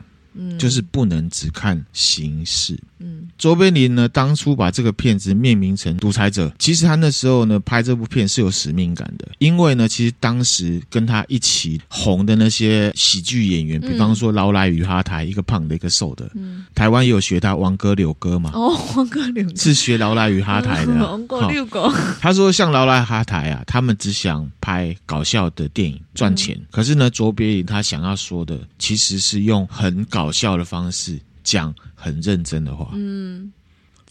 [0.58, 2.78] 就是不能只看形式。
[3.02, 18.50] 嗯，卓别林呢，当初把这个片子命名成《独裁者》，其实他那时候呢拍这部片是有使命感的，因为呢，其实当时跟他一起红的那些喜剧演员，比方说劳莱与哈台，一个胖的，一个瘦的，嗯，台湾也有学他王哥柳哥嘛。
[18.54, 19.56] 哦，王哥柳哥。
[19.56, 21.92] 是学劳莱与哈台的， 王哥柳哥。
[22.20, 33.52] 他说像劳莱哈台啊，他们只想拍搞笑的电影赚钱，嗯、可是呢，卓别林他想要说的其实是用很搞笑的方式讲很认真的话，嗯，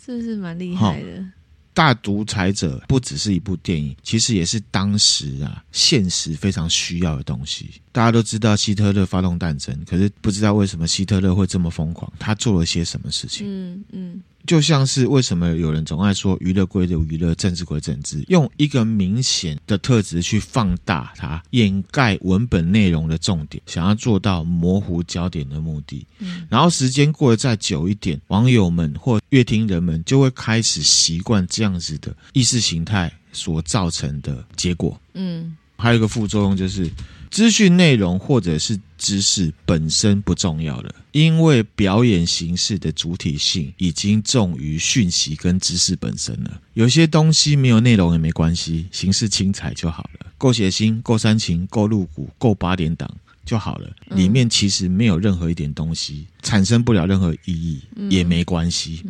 [0.06, 1.26] 这是蛮厉害的。
[1.74, 7.70] 大独裁者不只是一部电影，其实也是当时啊现实非常需要的东西。
[7.94, 13.48] 大家都知道希特勒发动战争，可是不知道为什么希特勒会这么疯狂，他做了些什么事情？
[13.48, 14.14] 嗯嗯。
[14.14, 26.06] 嗯就像是为什么有人总爱说娱乐归娱乐，政治归政治，用一个明显的特质去放大它，掩盖文本内容的重点，想要做到模糊焦点的目的。
[26.20, 35.00] 嗯，然后时间过得再久一点，网友们或乐听人们就会开始习惯这样子的意识形态所造成的结果。
[35.14, 36.90] 嗯，还有一个副作用就是。
[37.32, 46.62] 资讯内容或者是知识本身不重要了，因为表演形式的主体性已经重于讯息跟知识本身了。
[46.76, 53.10] 有些东西没有内容也没关系，形式精彩就好了，够血腥、够煽情、够露骨、够八点档
[53.52, 53.90] 就好了。
[54.16, 59.04] 里面其实没有任何一点东西，产生不了任何意义也没关系。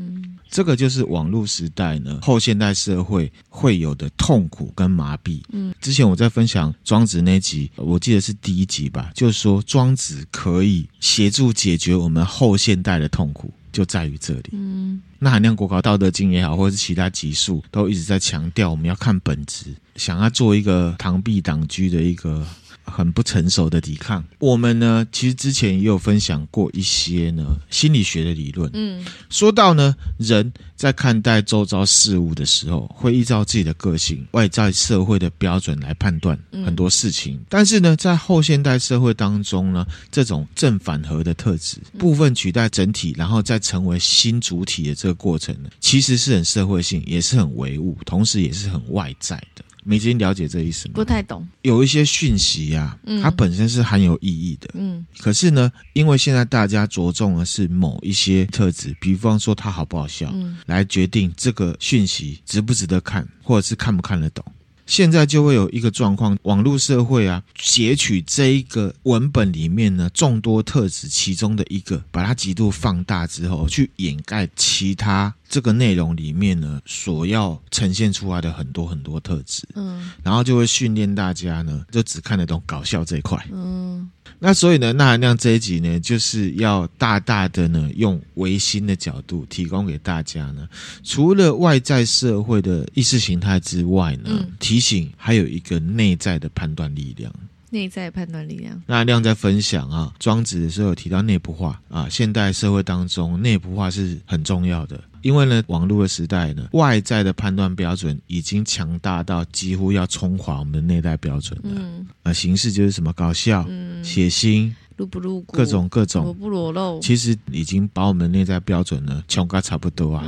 [0.50, 5.40] 这个就是网络时代呢，后现代社会会有的痛苦跟麻痹。
[5.52, 14.50] 嗯，之前我在分享庄子那集，我记得是第一集吧，就是说庄子可以协助解决我们后现代的痛苦，就在于这里。
[14.54, 22.44] 嗯，那含量国考《道德经》也好，或者是其他集数，都一直在强调我们要看本质，想要做一个螳臂挡车的一个。
[22.84, 24.24] 很不成熟的抵抗。
[24.40, 28.70] 我们呢，其实之前也有分享过一些呢心理学的理论。
[28.74, 37.36] 嗯，说到呢，人在看待周遭事物的时候，会依照自己的个性、外在社会的标准来判断很多事情。
[37.36, 49.64] 嗯、但是呢，在后现代社会当中呢，这种正反合的特质部分取代整体，然后再成为新主体的这个过程呢，其实是很社会性，也是很唯物，同时也是很外在的。
[49.84, 50.94] 美金了解这意思吗？
[50.96, 51.48] 不太懂。
[51.64, 54.70] 有一些讯息呀、啊，它本身是很有意义的。
[54.74, 55.06] 嗯。
[55.20, 64.44] 可是呢，因为现在大家着重的是某一些特质，比方说它好不好笑，嗯，来决定这个讯息值不值得看，或者是看不看得懂。
[64.88, 75.34] 现在就会有一个状况，网络社会啊，截取这一个文本里面呢众多特质其中的一个，把它极度放大之后，去掩盖其他。
[75.52, 84.10] 这个内容里面呢，所要呈现出来的很多很多特质，嗯，然后就会训练大家呢，就只看得懂搞笑这一块，嗯，
[84.40, 90.66] 那所以呢，那含量这一集呢，就是要大大的呢，用唯心的角度提供给大家呢，
[91.04, 97.30] 除了外在社会的意识形态之外呢，嗯，提醒还有一个内在的判断力量。
[97.72, 98.80] 内在判断力量。
[98.86, 111.72] 那亮在分享啊，庄子的时候有提到内部化啊，现代社会当中内部化是很重要的，因为呢，网络的时代呢，外在的判断标准已经强大到几乎要冲垮我们的内在标准了。
[111.74, 114.72] 嗯，啊，形式就是什么搞笑、嗯、血腥。
[115.02, 116.24] 露不露骨，各种各种。
[116.24, 120.24] 裸不裸露，其实已经把我们内在标准呢，强化差不多啊。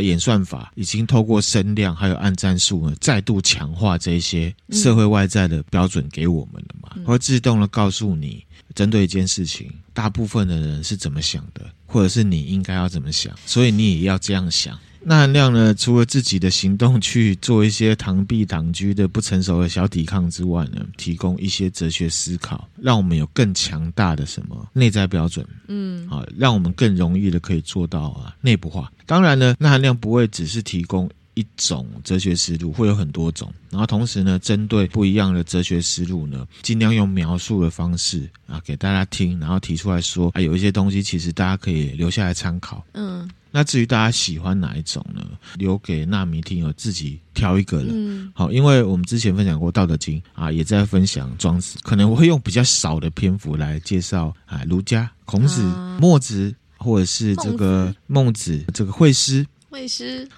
[0.00, 14.76] 演算法已经透过声量还有按战术呢，再度强化这些社会外在的标准给我们了嘛，嗯、会自动的告诉你，针对一件事情，大部分的人是怎么想的，或者是你应该要怎么想，所以你也要这样想。
[15.06, 24.68] 那含量呢，除了自己的行动去做一些螳臂挡车的不成熟的小抵抗之外呢，提供一些哲学思考，让我们有更强大的什么？
[24.72, 28.90] 内在标准，嗯，啊，让我们更容易的可以做到啊内部化。
[29.06, 33.52] 当然呢，那含量不会只是提供一种哲学思路，会有很多种。
[33.70, 43.28] 然后同时呢，针对不一样的哲学思路呢，尽量用描述的方式啊给大家听，然后提出来说啊，有一些东西其实大家可以留下来参考，嗯。
[43.56, 45.24] 那至于大家喜欢哪一种呢？
[45.54, 47.92] 留给纳米听友自己挑一个了。
[47.92, 59.46] 嗯，好，因为我们之前分享过《道德经》啊，也在分享庄子，可能我会用比较少的篇幅来介绍啊，儒家、孔子、啊、墨子，或者是这个孟子、这个惠施、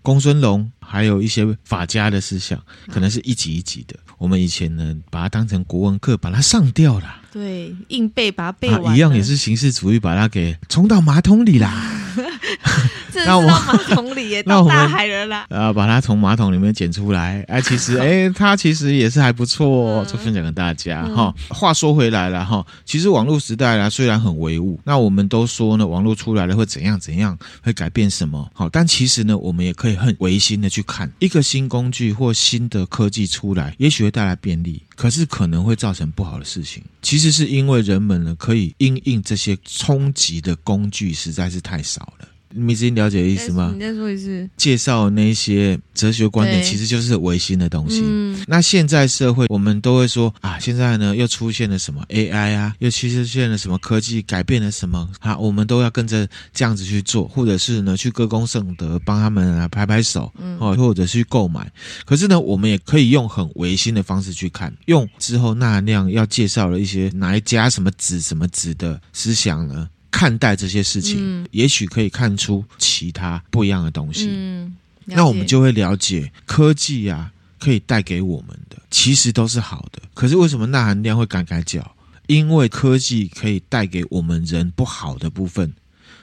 [0.02, 3.98] 公孙龙，还有一些法家的思想，可能是一级一级的。
[4.06, 7.22] 啊、我们以前呢，把它当成国文课，把它上掉了。
[7.32, 11.92] 对，硬背把它背完、啊，一样也是形式主义，把它给冲到马桶里啦。
[13.26, 15.46] 那我马桶里也 到大海了啦。
[15.50, 17.44] 呃，把它从马桶里面捡出来。
[17.48, 21.54] 哎、啊， 其实，哎，它其实也是还不错、哦，就分享给大家哈、嗯。
[21.54, 28.48] 话说回来了哈，其实网络时代啦，虽然很唯物，那我们都说呢，网络出来了会怎样怎样，会改变什么？
[28.54, 36.82] 好，但其实呢，我们也可以很唯心的去看一个新工具或新的科技出来，也许会带来便利，可是可能会造成不好的事情。
[37.02, 42.28] 其实是因为人们呢，可以因应这些冲击的工具实在是太少了。
[42.50, 43.72] 你已经了解的意思吗？
[43.74, 44.48] 你再说一次。
[44.56, 48.02] 介绍那些哲学观点，其实就是唯心的东西。
[48.04, 48.44] 嗯。
[48.46, 61.70] 那现在社会，我们都会说啊，现在呢又出现了什么 AI 啊，又其实出现了什么科技，改变了什么啊，我们都要跟着这样子去做，或者是呢去歌功颂德，帮他们来拍拍手，嗯，或者是去购买。
[62.04, 69.88] 可是呢，我们也可以用很唯心的方式去看，用之后那那样要介绍了一些哪一家什么子什么子的思想呢？
[70.16, 74.30] 看待这些事情，嗯、也许可以看出其他不一样的东西。
[74.32, 74.74] 嗯，
[75.04, 80.00] 那我们就会了解科技啊，可以带给我们的其实都是好的。
[80.14, 81.94] 可是为什么钠含量会改改脚？
[82.28, 85.70] 因为科技可以带给我们人不好的部分，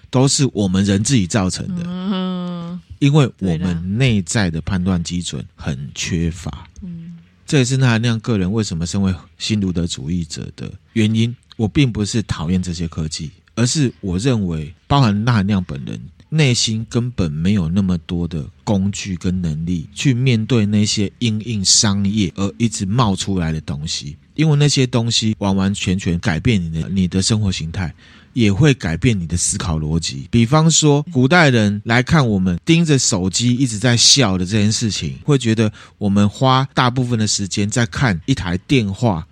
[0.09, 1.84] 都是我们人自己造成的。
[1.86, 6.67] 嗯，因为我们内在的判断基准很缺乏。
[6.82, 11.36] 嗯，这也是钠含量个人为什么身为新卢德主义者的原因。
[11.57, 24.18] 我并不是讨厌这些科技，而是我认为，包含纳含亮本人内心根本没有那么多的工具跟能力去面对那些因应商业而一直冒出来的东西。
[24.36, 27.93] 因为那些东西完完全全改变你的你的生活形态，
[28.34, 30.28] 也会改变你的思考逻辑。
[30.32, 39.28] 比方说，古代人来看我们盯着手机一直在笑的这件事情，会觉得我们花大部分的时间在看一台电话，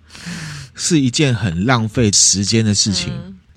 [0.76, 3.12] 是一件很浪费时间的事情。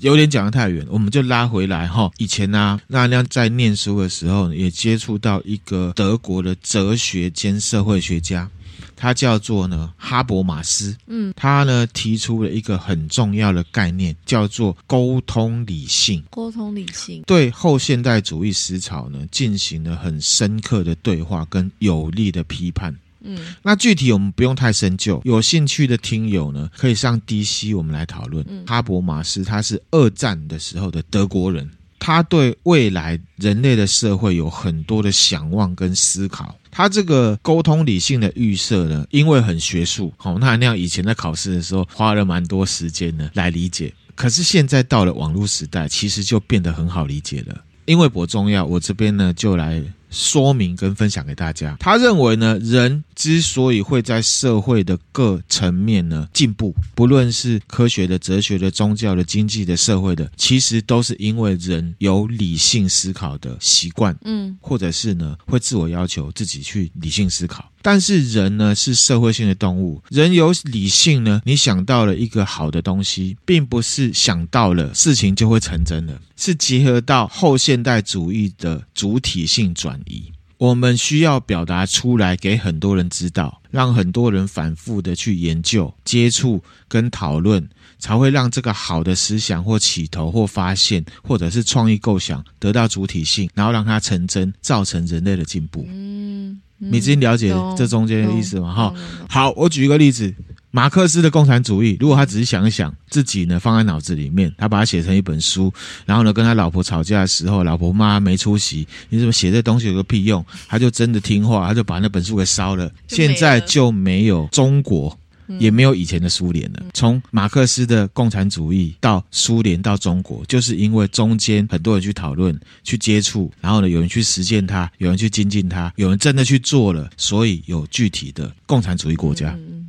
[0.05, 2.11] 有点讲得太远，我们就拉回来哈。
[2.17, 8.47] 以前呢、啊，那亮在念书的时候，也接触到一个德国的哲学兼社会学家。
[8.95, 16.23] 他叫做呢哈伯马斯，嗯，他呢提出了一个很重要的概念，叫做沟通理性。
[16.29, 22.95] 沟通理性对后现代主义思潮呢进行了很深刻的对话跟有力的批判。
[23.26, 28.45] 嗯，那具体我们不用太深究，有兴趣的听友呢可以上 DC 我们来讨论。
[28.47, 31.69] 嗯，哈伯马斯他是二战的时候的德国人。
[31.97, 36.55] 他对未来人类的社会有很多的想望跟思考。
[36.69, 43.91] 他这个沟通理性的预设呢，因为很学术，好，那那样以前在考试的时候花了蛮多时间呢来理解。
[44.13, 47.63] 可是现在到了网络时代，其实就变得很好理解了。
[47.86, 49.82] 因为不重要，我这边呢就来。
[50.16, 51.76] 说明跟分享给大家。
[51.80, 67.70] 他认为呢，人之所以会在社会的各层面呢进步，不论是科学的、哲学的、宗教的、经济的、社会的，其实都是因为人有理性思考的习惯，嗯，或者是呢会自我要求自己去理性思考。
[67.82, 80.31] 但是人呢是社会性的动物，人有理性呢，你想到了一个好的东西，并不是想到了事情就会成真了，是结合到后现代主义的主体性转移。
[80.57, 87.67] 我们需要表达出来给很多人知道，让很多人反复的去研究、接触跟讨论，
[87.99, 95.85] 才会让这个好的思想或起头或发现，或者是创意构想得到主体性，然后让它成真，造成人类的进步。
[95.89, 96.61] 嗯。
[96.77, 98.73] 你已经了解这中间的意思吗？
[98.73, 98.93] 哈，
[99.29, 100.33] 好，我举一个例子，
[100.76, 105.73] 马克思的共产主义，如果他只是想一想自己呢，放在脑子里面，他把它写成一本书，
[106.05, 110.45] 然后呢，跟他老婆吵架的时候，老婆骂他没出息，你怎么写这东西有个屁用？
[110.67, 115.17] 他就真的听话，他就把那本书给烧了，现在就没有中国。
[115.59, 116.82] 也没有以前的苏联了。
[116.95, 129.55] 从马克思的共产主义到苏联到中国，就是因为中间很多人去讨论、去接触，然后呢，有人去实践它，有人去精进它，有人真的去做了，所以有具体的共产主义国家。
[129.55, 129.84] 嗯，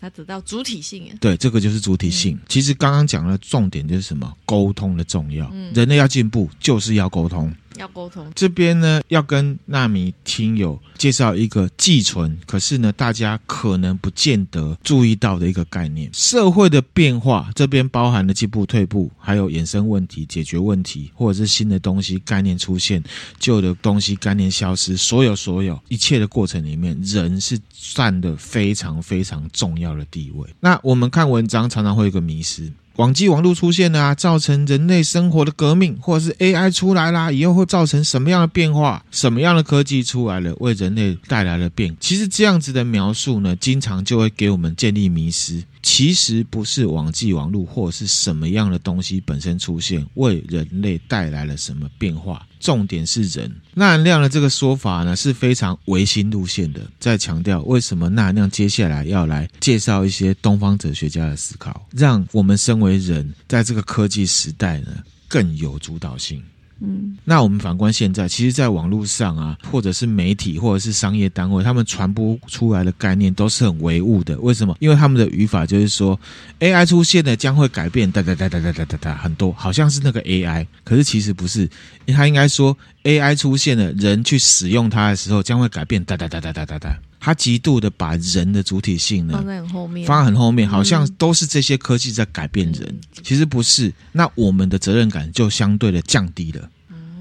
[0.00, 1.04] 它得到主体性。
[1.20, 2.38] 对，这个就是主体性。
[2.48, 4.34] 其实刚刚讲的重点就是什么？
[4.46, 5.52] 沟通的重要。
[5.74, 7.54] 人类要进步，就是要沟通。
[7.80, 16.10] 要沟通，这边呢，要跟纳米听友介绍一个寄存，可是呢，大家可能不见得注意到的一个概念。
[16.12, 23.02] 社会的变化，这边包含了进步、退步，还有衍生问题、解决问题，或者是新的东西概念出现，
[23.38, 27.58] 旧的东西概念消失，所有所有一切的过程里面，人是
[27.94, 30.48] 占的非常非常重要的地位。
[30.60, 32.70] 那我们看文章常常会有一个迷思。
[32.96, 39.02] 网际网络出现了啊，造成人类生活的革命，或者是 AI 出来啦，以后会造成什么样的变化？
[39.10, 41.96] 什么样的科技出来了，为人类带来了变？
[41.98, 45.62] 其实这样子的描述呢，经常就会给我们建立迷失。
[45.82, 52.46] 其实不是网际网络或者是什么样的东西本身出现，为人类带来了什么变化？
[52.60, 53.50] 重点是人。
[53.74, 66.42] 钠含量的这个说法呢，是非常唯心路线的，在强调为什么钠含量接下来要来介绍一些东方哲学家的思考，让我们身为人在这个科技时代呢更有主导性。
[66.82, 74.38] 嗯，那我们反观现在，其实，在网络上啊，或者是媒体，或者是商业单位，他们传播出来的概念都是很唯物的。
[74.40, 74.74] 为什么？
[74.80, 76.18] 因为他们的语法就是说
[76.58, 81.68] ，AI 出现了将会改变，哒哒哒哒哒哒哒哒，很多，好像是那个 AI，可是其实不是，
[82.06, 82.74] 他应该说
[83.04, 86.98] AI 出现了，人去使用它的时候将会改变，哒哒哒哒哒哒哒。
[87.20, 93.92] 他极度的把人的主体性呢放在很后面，放在很后面，好像都是这些科技在改变人，嗯、其实不是。
[94.12, 96.70] 那我们的责任感就相对的降低了。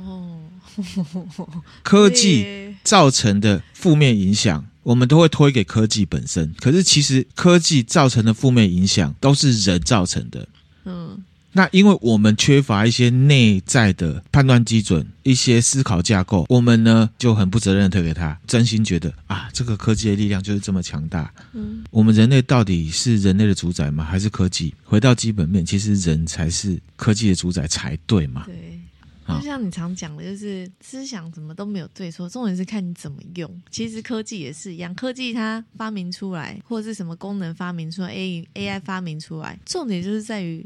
[0.06, 0.40] 哦，
[1.84, 6.56] 科技造成的负面影响，我们都会推给科技本身。
[6.60, 10.48] 可是其实科技造成的负面影响都是人造成的。
[10.86, 11.22] 嗯，
[11.52, 21.34] 那因为我们缺乏一些内在的判断基准，一些思考架构，我们呢就很不责任的推给他，真心觉得啊，这个科技的力量就是这么强大。
[21.54, 24.04] 嗯，我们人类到底是人类的主宰吗？
[24.04, 24.74] 还是科技？
[24.84, 28.46] 回到基本面，其实人才是科技的主宰才对嘛？
[28.46, 28.80] 对，
[29.28, 33.62] 就像你常讲的，就是思想怎么都没有对错，重点是看你怎么用。
[33.72, 40.64] 其实科技也是一样，科技它发明出来，或者是什么功能发明出来，A AI 发明出来，重点就是在于。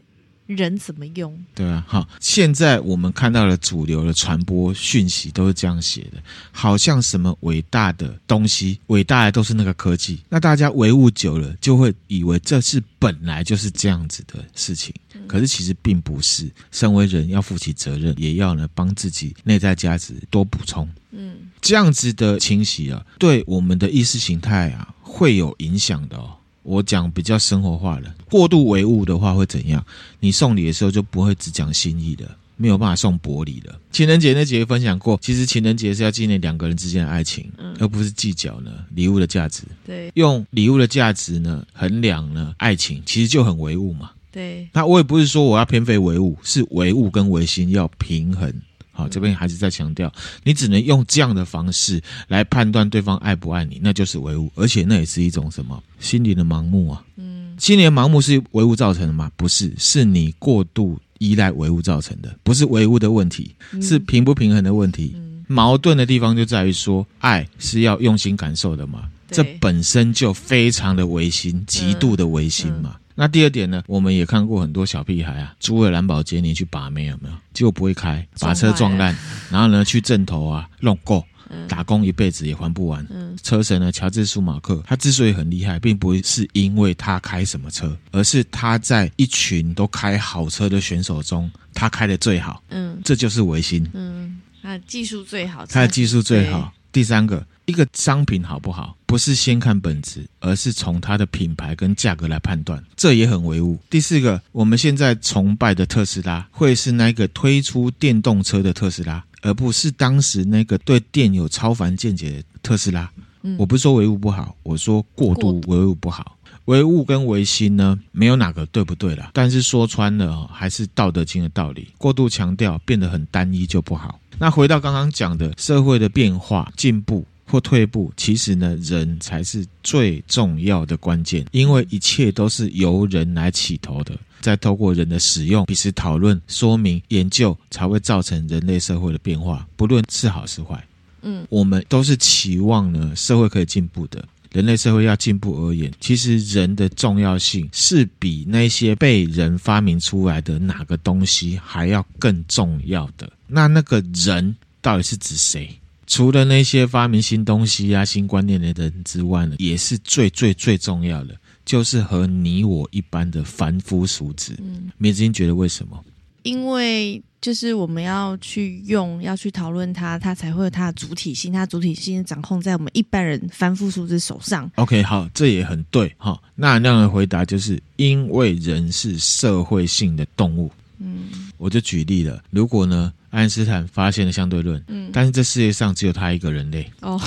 [0.56, 1.38] 人怎么用？
[1.54, 10.20] 对啊，好，现在我们看到的主流的传播讯息都是这样写的，好像什么伟大的东西，伟大的都是那个科技。
[10.30, 14.93] 那大家唯物久了，就会以为这是本来就是这样子的事情，
[15.28, 16.49] 可是其实并不是。
[16.72, 20.88] 身为人要负起责任，也要呢帮自己内在价值多补充。
[21.12, 26.36] 嗯，这样子的清洗啊，对我们的意识形态啊会有影响的哦。
[26.64, 29.86] 我讲比较生活化了，过度唯物的话会怎样？
[30.20, 33.80] 你送礼的时候就不会只讲心意的，没有办法送薄礼了。
[33.91, 39.64] 情人节那节分享过，其实情人节是要纪念两个人之间的爱情，嗯、而不是计较呢礼物的价值。
[39.86, 44.11] 对，用礼物的价值呢衡量呢爱情，其实就很唯物嘛。
[44.32, 48.51] 对，那我也不是说我要偏废唯物，是唯物跟唯心要平衡。
[48.96, 50.10] 好，这边还是在强调，
[50.44, 57.04] 你只能用这样的方式来判断对方爱不爱你，那就是唯物，而且那也是一种什么心理的盲目啊？
[57.16, 59.32] 嗯，心理的盲目是唯物造成的吗？
[59.36, 65.16] 不是，是你过度依赖唯物造成的，不是唯物的问题，是平不平衡的问题。
[65.48, 72.96] 矛盾的地方就在于说，爱是要用心感受的嘛，这本身就非常的唯心，极度的唯心嘛。
[73.16, 77.36] 那第二点呢，我们也看过很多小屁孩啊，租了兰博基尼去把妹，有没有？
[77.53, 79.16] 结果不会开，把车撞烂，
[79.51, 81.24] 然后呢去镇头啊弄够，
[81.68, 83.05] 打工一辈子也还不完。
[83.11, 92.64] 嗯、车神呢，乔治舒马克，他之所以很厉害，并不是因为他开什么车，而是他在一群都开好车的选手中，他开的最好。
[92.70, 93.88] 嗯，这就是维新。
[93.93, 96.74] 嗯，他的技术最好，他的技术最好。
[96.91, 97.45] 第三个。
[97.66, 103.78] 一个商品好不好，不是先看本质，而是从它的品牌跟价格来判断，这也很唯物。
[103.89, 113.09] 第四个，我们现在崇拜的特斯拉，会是那个推出电动车的特斯拉，而不是当时那个对电有超凡见解的特斯拉。
[113.43, 116.38] 嗯，我不是说唯物不好，我说过度唯物不好。
[116.66, 121.89] 唯物跟唯心呢，没有哪个对不对啦，但是说穿了，还是道德经的道理。
[121.97, 124.18] 过度强调，变得很单一就不好。
[124.39, 127.26] 那回到刚刚讲的社会的变化进步。
[127.54, 140.84] 或退步，其实呢，人才是最重要的关键，因为一切都是由人来起头的，再透过人的使用、彼此讨论、说明、研究，才会造成人类社会的变化，不论是好是坏。
[141.22, 153.32] 嗯，我们都是期望呢，社会可以进步的，人类社会要进步而言，其实人的重要性是比那些被人发明出来的哪个东西还要更重要的。
[153.45, 155.70] 那那个人到底是指谁？
[156.08, 161.36] 除了那些发明新东西啊、新观念的人之外呢，也是最最最重要的，
[161.66, 164.56] 就是和你我一般的凡夫俗子。
[164.60, 166.04] 嗯，梅子英觉得为什么？
[166.43, 174.70] 因为就是我们要去用，要去讨论它，它才会有它的主体性，它主体性掌控在我们一般人凡夫俗子手上。
[174.76, 176.38] OK，好，这也很对哈。
[176.54, 180.70] 那那样的回答就是因为人是社会性的动物。
[180.99, 183.12] 嗯，我就举例了，如果呢？
[183.34, 187.20] 爱因斯坦发现了相对论，嗯，但是这世界上只有他一个人类，哦，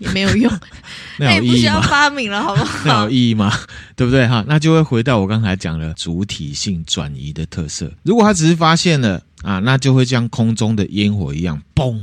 [0.00, 0.52] 也没有用，
[1.20, 1.52] 那有意义吗？
[1.52, 2.78] 不需要发明了，好不好？
[2.84, 3.48] 那有意义吗？
[3.94, 4.26] 对不对？
[4.26, 7.92] 哈，那就会回到我刚才讲的主体性转移的特色。
[8.02, 11.96] 如果他只是发现了啊，那就会像空中的烟火一样，嘣，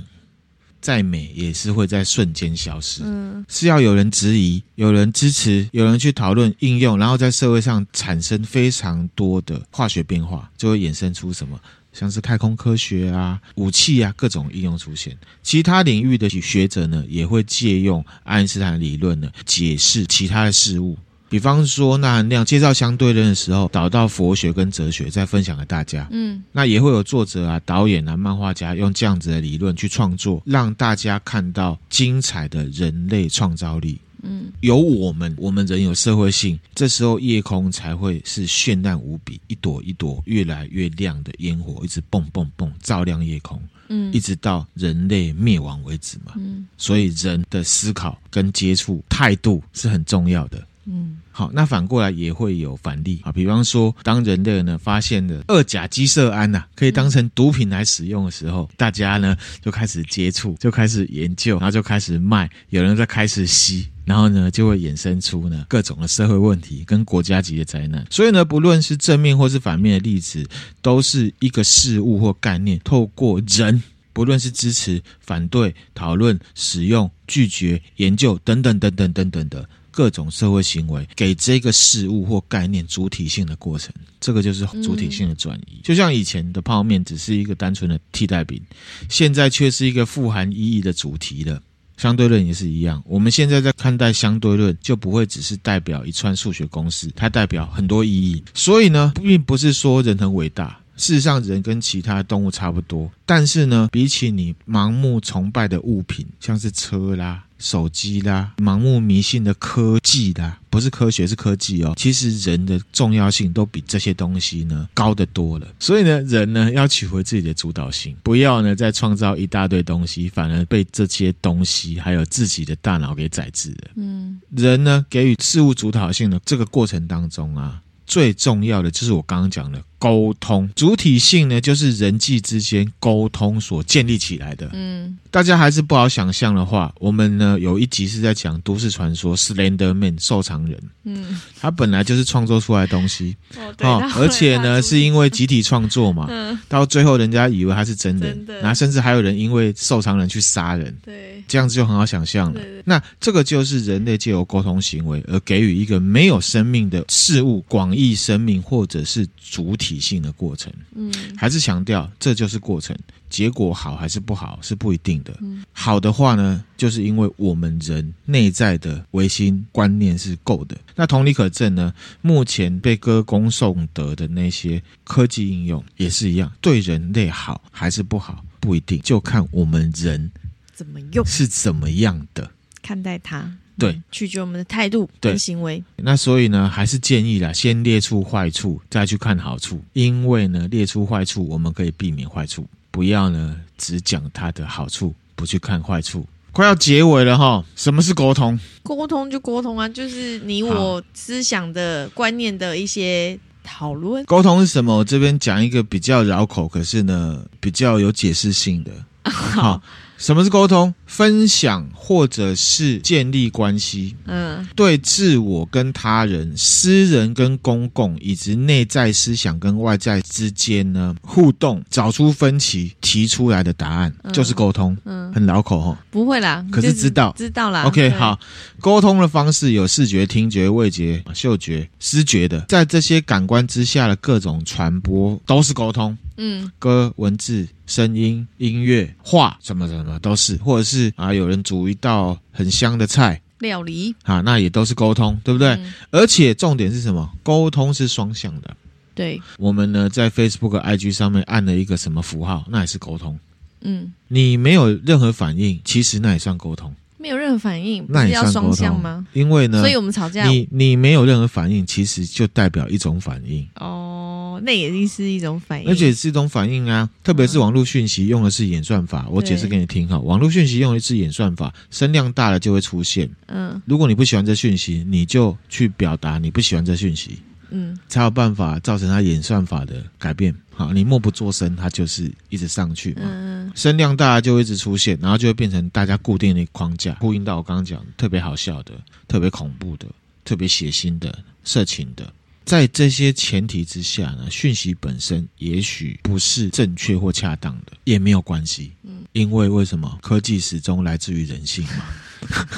[0.82, 3.02] 再美也是会在瞬间消失。
[3.04, 11.60] 嗯，是要有人质疑，有人支持，有人去讨论应用，然后在社会上产生非常多的化学变化，就会衍生出什么？
[11.92, 15.18] 像是太空科学啊、武器啊，各种应用出现。
[15.42, 20.96] 其他领域的学者呢，也会借用爱因斯坦理论呢，解释其他的事物。
[21.30, 26.08] 比方说，那含量介绍相对论的时候，导到佛学跟哲学，再分享给大家。
[26.12, 34.00] 嗯，那也会有作者啊、导演啊、漫画家用这样子的理论去创作，让大家看到精彩的人类创造力。
[34.22, 46.34] 嗯，有我们，我们人有社会性，这时候夜空才会是绚烂无比，一朵一朵越来越亮的烟火，一直蹦蹦蹦照亮夜空，嗯，一直到人类灭亡为止嘛。
[46.36, 50.62] 嗯，所以人的思考跟接触态度是很重要的。
[50.92, 68.04] 嗯，好，那反过来也会有反例啊，比方说，当人类呢发现了二甲基色胺呐、啊，可以当成毒品来使用的时候，大家呢就开始接触，就开始研究，然后就开始卖，有人在开始吸，然后呢就会衍生出呢各种的社会问题跟国家级的灾难。
[68.10, 70.44] 所以呢，不论是正面或是反面的例子，
[70.82, 73.84] 都是一个事物或概念，透过人。
[74.12, 79.70] 不论是支持、反对、讨论、使用、拒绝、研究等等等等等等的
[80.00, 85.74] 各种社会行为，给这个事物或概念主体性的过程，这个就是主体性的转移。
[85.74, 88.62] 嗯、就像以前的泡面只是一个单纯的替代品，
[89.10, 91.62] 现在却是一个富含意义的主题了。
[91.98, 98.42] 相对论也是一样，我们现在在看待相对论，就不会只是代表一串数学公式，它代表很多意义。
[98.54, 100.80] 所以呢，并不是说人很伟大。
[100.96, 111.94] 事实上，人跟其他动物差不多，但是呢，比起你盲目崇拜的物品，像是车啦、手机啦，盲目迷信的科技啦，不是科学，是科技哦。
[111.96, 115.68] 其实人的重要性都比这些东西呢高得多了。
[115.80, 123.92] 所以呢，人呢要取回自己的主导性，不要呢再创造一大堆东西，反而被这些东西还有自己的大脑给宰制了。
[123.96, 127.82] 嗯，人呢给予事物主导性的这个过程当中啊。
[128.06, 134.70] 最重要的就是我刚刚讲的沟通，主体性呢，就是人际之间沟通所建立起来的。
[134.74, 140.82] 嗯，大家还是不好想象的话，我们呢有一集是在讲都市传说 Slender Man 瘦长人。
[141.04, 143.36] 嗯，他本来就是创作出来的东西。
[143.58, 143.88] 哦，对。
[143.88, 146.28] 而且呢，是因为集体创作嘛。
[146.32, 146.58] 嗯。
[146.68, 150.96] 到最后，人家以为他是真人，然后甚至还有人因为瘦长人去杀人。
[151.04, 151.44] 对。
[151.48, 152.62] 这样子就很好想象了。
[152.86, 160.70] 那这个就是人类借由沟通行为而给予一个没有生命的事物广义生命或者是主体性的过程。
[160.94, 162.94] 嗯，还是强调这就是过程，
[163.30, 165.34] 结果好还是不好是不一定的。
[165.40, 170.76] 嗯，好的话呢，就是因为我们人内在的唯心观念是够的。
[170.98, 180.30] 那同理可证呢，目前被歌功颂德的那些科技应用也是一样，对人类好还是不好不一定，就看我们人。
[180.76, 183.52] 怎么用是怎么样的看待它？
[183.80, 185.82] 对，嗯、取决我们的态度跟行为。
[185.96, 189.82] 那所以呢，还是建议啦，先列出坏处，再去看好处。
[189.94, 192.68] 因为呢，列出坏处，我们可以避免坏处。
[192.92, 196.28] 不要呢，只讲它的好处，不去看坏处。
[196.52, 198.60] 快要结尾了哈，什么是沟通？
[198.84, 204.26] 沟通就沟通啊，就是你我思想的观念的一些讨论。
[204.26, 204.98] 沟通是什么？
[204.98, 208.92] 我这边讲一个比较绕口，可是呢，比较有解释性的。
[209.32, 209.82] 好。
[210.18, 210.94] 什么是沟通？
[211.10, 214.16] 分享或者是建立关系。
[214.26, 224.96] 嗯，对自我跟他人、私人跟公共，以及内在思想跟外在之间呢互动，找出分歧，提出来的答案，嗯、就是沟通。
[225.04, 225.98] 嗯，很绕口哈。
[226.12, 227.84] 不会啦，可是知道知道啦。
[227.84, 228.40] OK，好，
[228.80, 236.16] 沟通的方式有视觉、听觉、味觉、嗅觉、视觉的，在这些感官之下的各种传播都是沟通。
[236.42, 245.70] 嗯，歌、文字、声音、音乐、画，什么什么都是，或者是啊，有人煮一道很香的菜料理，啊，那也都是沟通，对不对？
[245.70, 247.30] 嗯、而且重点是什么？
[247.44, 248.76] 沟通是双向的。
[249.14, 253.38] 对，我们呢在 Facebook、IG 上面按了一个什么符号，那也是沟通。
[253.82, 256.94] 嗯，你没有任何反应，其实那也算沟通。
[257.20, 259.28] 没有任何反应，那也要双向吗？
[259.34, 263.68] 因为呢，所以我们吵架，你你没有任何反应，其实就代表一种反应。
[263.76, 267.10] 哦，那也是一种反应，而且是一种反应啊！
[267.22, 270.18] 特别是网络讯息用的是演算法，嗯、我解释给你听哈。
[270.18, 273.30] 网络讯息用的是演算法，声量大了就会出现。
[273.48, 277.40] 嗯，如果你不喜欢这讯息，你就去表达你不喜欢这讯息。
[277.72, 280.56] 嗯，才有办法造成它演算法的改变。
[280.80, 283.24] 好，你默不作声，它就是一直上去嘛。
[283.26, 288.94] 嗯，声量大就会一直出现，然后就会变成大家固定的框架，呼应到我刚刚讲特别好笑的、
[289.28, 290.08] 特别恐怖的、
[290.46, 292.32] 特别血腥的、色情的。
[292.64, 298.94] 在这些前提之下呢，讯息本身也许不是正确或恰当的，也没有关系。
[299.04, 300.18] 嗯，因为为什么？
[300.22, 302.06] 科技始终来自于人性嘛，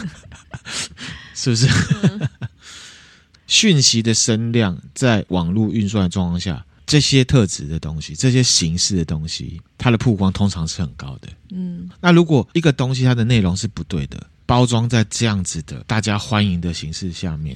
[1.36, 1.68] 是不是？
[2.02, 2.28] 嗯
[3.46, 11.30] 讯息的声量在网络运算的状况下，这些特质的东西，这些形式的东西，它的曝光通常是很高的。
[11.52, 17.56] 嗯，那如果一个东西它的内容是不对的，包装在这样子的大家欢迎的形式下面，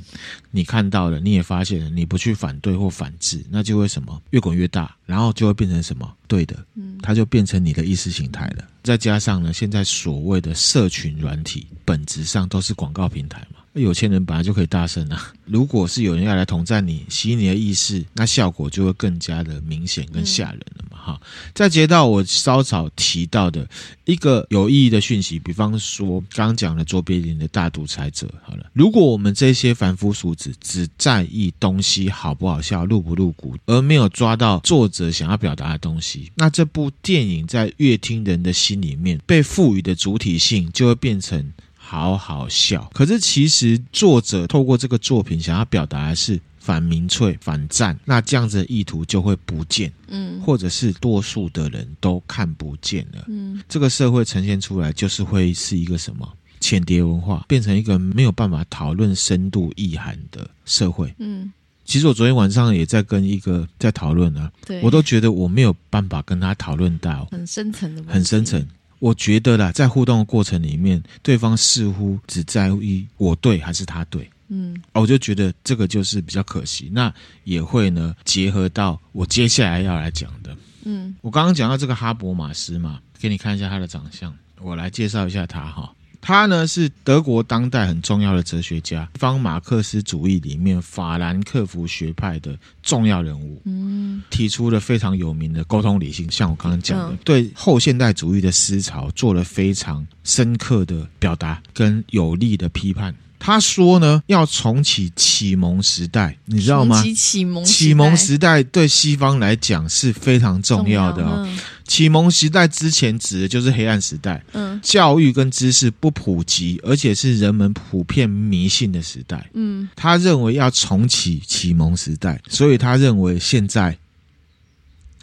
[0.52, 8.64] 你看到了，你也发现了，你不去反对或反制，那就会什么越滚越大，然后就会变成什么对的，嗯，它就变成你的意识形态了。
[8.84, 13.60] 再加上呢，现在所谓的社群软体，本质上都是广告平台嘛。
[13.82, 15.34] 有钱人本来就可以大声啊！
[15.46, 20.98] 如果是有人要来统战你、吸你的意识，那效果就会更加的明显跟吓人了嘛。
[20.98, 21.22] 哈。
[21.54, 23.68] 再接到我稍早提到的
[24.06, 28.34] 一个有意义的讯息，比方说刚讲的卓别林的大独裁者。
[28.44, 41.52] 好了，如果我们这些凡夫俗子只在意东西好不好笑、露不露骨，而没有抓到作者想要表达的东西，那这部电影在乐听人的心里面被赋予的主体性就会变成
[41.86, 42.90] 好好笑。
[42.94, 46.40] 可是其实作者透过这个作品想要表达的是。
[46.66, 56.28] 反民粹、反战，那这样子的意图就会不见，嗯，或者是多数的人都看不见了，嗯，这个社会呈现出来就是会是一个什么？
[56.60, 61.54] 浅碟文化，变成一个没有办法讨论深度意涵的社会，嗯，
[61.86, 68.68] 其实我昨天晚上也在跟一个在讨论啊，对，我都觉得我没有办法跟他讨论到很深层的，很深层。
[69.06, 74.28] 我觉得啦，在互动的过程里面，对方似乎只在意我对还是他对。
[74.48, 80.58] 嗯，我就觉得这个就是比较可惜，那也会呢结合到我接下来要来讲的。
[80.86, 85.94] 嗯，我刚刚讲到这个哈伯马斯嘛，给你看一下他的长相，我来介绍一下他哈。
[86.26, 93.62] 他呢是德国当代很重要的哲学家，方马克思主义里面法兰克福学派的重要人物。
[93.66, 103.14] 嗯，提出了非常有名的沟通理性，像我刚刚讲的，嗯、对后现代主义的思潮做了非常深刻的表达跟有力的批判。
[103.46, 107.00] 他说呢，要重启启蒙时代，你知道吗？
[107.16, 111.48] 启蒙启蒙时代对西方来讲是非常重要的哦。
[111.88, 119.48] 启蒙时代之前指的就是黑暗时代，嗯，教育跟知识不普及，而且是人们普遍迷信的时代。
[119.54, 123.96] 嗯，他认为要重启启蒙时代，所以他认为现在，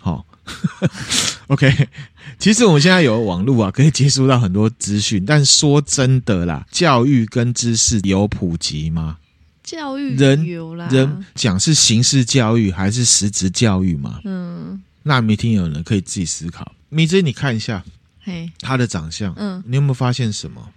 [0.00, 0.24] 好。
[1.46, 1.88] OK，
[2.42, 5.24] 其实我们现在有网络啊，可以接触到很多资讯。
[5.24, 9.16] 但说真的啦，教育跟知识有普及吗？
[9.62, 14.18] 教育人有啦，人讲是形式教育还是实质教育嘛？
[14.24, 16.72] 嗯，那没听有人可以自己思考。
[16.88, 17.84] 米子，你看一下，
[18.24, 20.68] 嘿，他的长相，嗯，你有没有发现什么？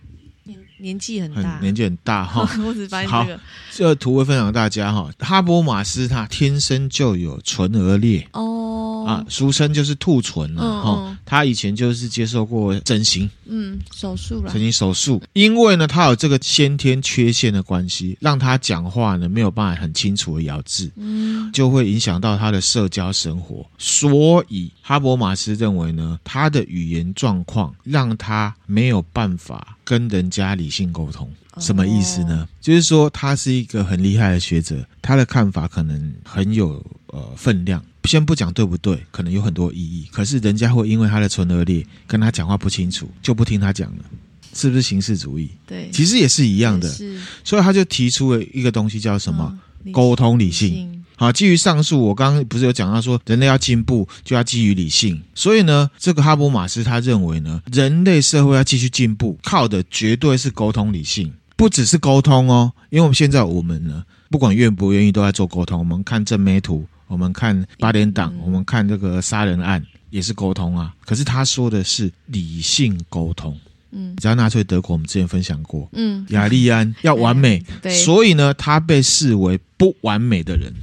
[0.85, 2.47] 年纪很大，年纪很大哈。
[2.63, 3.37] 我只发现这个。
[3.37, 5.09] 好，这个图会分享给大家哈。
[5.17, 10.91] 哈伯马斯他天生就有唇腭裂哦啊，俗称就是兔唇了哈。
[10.99, 15.19] 嗯嗯、他以前就是接受过整形，嗯，手术了，曾经手术。
[15.33, 23.65] 因为呢，他有这个先天缺陷的关系，让他讲话呢没有办法很清楚的咬字，嗯，就会影响到他的社交生活。
[23.79, 31.27] 所以哈伯马斯认为呢，他的语言状况让他没有办法跟人家理性沟通，
[31.57, 32.47] 什么意思呢？Oh.
[32.61, 37.83] 就是说他是一个很厉害的学者，他的看法可能很有呃分量。
[38.03, 40.07] 先不讲对不对，可能有很多意义。
[40.11, 44.05] 可是人家会因为他的唇腭裂，跟他讲话不清楚，就不听他讲了，
[44.53, 45.49] 是不是形式主义？
[45.65, 46.87] 对，其实也是一样的。
[46.87, 49.57] 是，所以他就提出了一个东西，叫什么？
[49.83, 51.03] 嗯、沟通理性。
[51.17, 73.57] 好，基于上述，我刚刚不是有讲到说，人类要进步就要基于理性，所以呢，这个哈伯马斯他认为呢，人类社会要继续进步，靠的绝对是沟通理性，不只是沟通哦，因为我们现在我们呢，不管愿不愿意都在做沟通，我们看正美图，我们看八点档，我们看这个杀人案也是沟通啊，可是他说的是理性沟通，
[73.91, 80.73] 嗯，只要纳粹德国，我们之前分享过，嗯，雅利安要完美， 对，所以呢，他被视为不完美的人。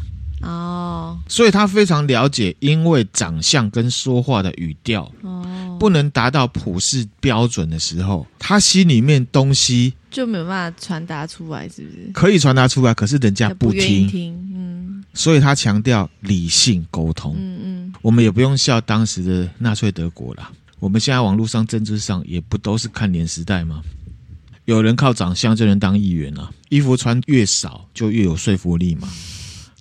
[0.42, 12.10] 哦，所以他非常了解，因为长相跟说话的语调哦，不能达到普世标准的时候，他心里面东西就没有办法传达出来，是不是？
[12.12, 23.82] 可以传达出来，可是人家不听，不听，嗯，所以他强调理性沟通，嗯嗯，我们也不用笑当时的纳粹德国啦，我们现在网络上、政治上也不都是看脸时代吗？
[24.64, 29.08] 有人靠长相就能当议员啊，衣服穿越少就越有说服力嘛。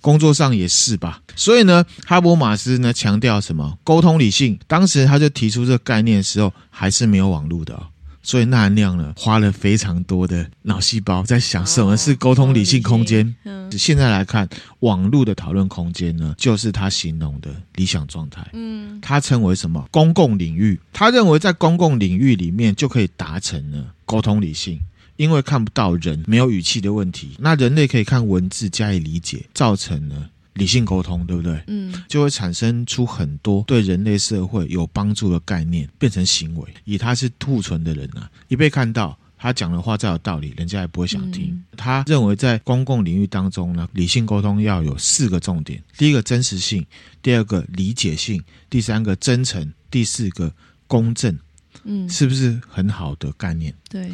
[0.02, 3.78] 工作上也是吧，所以呢，哈伯马斯呢强调什么？
[3.82, 4.58] 沟通理性。
[4.66, 7.86] 当时他就提出这个概念的时候，还是没有网络的哦，
[8.22, 13.34] 所以纳含量呢花了非常多的脑细胞在想什么是沟通理性空间。
[13.44, 14.48] 嗯，现在来看，
[14.80, 18.46] 网络的讨论空间呢，就是他形容的理想状态。
[18.52, 19.86] 嗯，他称为什么？
[19.92, 20.78] 公共领域。
[20.92, 24.80] 他认为在公共领域里面就可以达成了沟通理性。
[25.22, 31.62] 因为看不到人，没有语气的问题，那人类可以看文字加以理解，造成了理性沟通，对不对？
[31.68, 36.68] 嗯，就会产生出很多对人类社会有帮助的概念，变成行为。
[36.82, 41.50] 以他是兔唇的人啊，一被看到他讲的话再有道理，人家也不会想听。
[41.52, 46.84] 嗯、他认为在公共领域当中呢，理性沟通要有四个重点：第一个真实性，
[47.22, 50.52] 第二个理解性，第三个真诚，第四个
[50.88, 51.38] 公正。
[51.84, 53.72] 嗯，是不是很好的概念？
[53.88, 54.10] 对。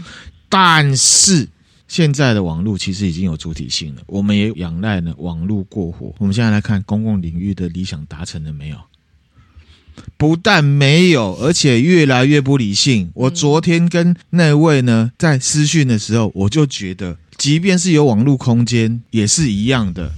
[0.48, 1.48] 但是
[1.86, 6.14] 现在的网络其实已经有主体性了，我们也仰赖呢网络过火。
[6.18, 8.78] 我们现在来看公共领域的理想达成了没有？
[10.16, 13.10] 不但没有，而且越来越不理性。
[13.14, 20.12] 我昨天跟那位呢在私讯的时候，我就觉得，即便是有网络空间，也是一样的。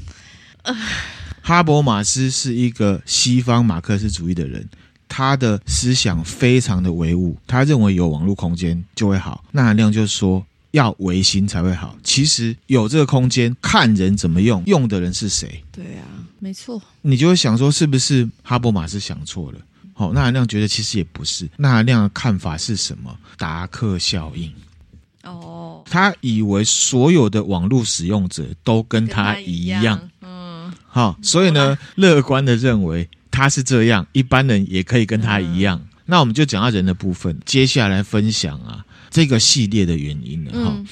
[1.40, 4.68] 哈伯马斯是一个西方马克思主义的人，
[5.10, 9.44] 他的思想非常的唯物，他认为有网络空间就会好。
[9.50, 11.94] 那含量就说要唯心才会好。
[12.04, 15.62] 其实有这个空间，看人怎么用，用的人是谁？
[15.72, 16.06] 对啊，
[16.38, 16.80] 没错。
[17.02, 19.58] 你就会想说，是不是哈伯马斯想错了？
[19.92, 21.46] 好，那含量觉得其实也不是。
[21.56, 23.14] 那含量的看法是什么？
[23.36, 24.50] 达克效应。
[25.24, 30.00] 哦，他以为所有的网络使用者都跟他一样。
[30.22, 33.08] 嗯好，所以呢，乐观的认为
[33.40, 35.78] 他是这样，一般人也可以跟他一样。
[35.78, 40.74] 嗯、那我们就讲到人的部分，接下来分享啊这个系列的原因了哈。
[40.76, 40.86] 嗯、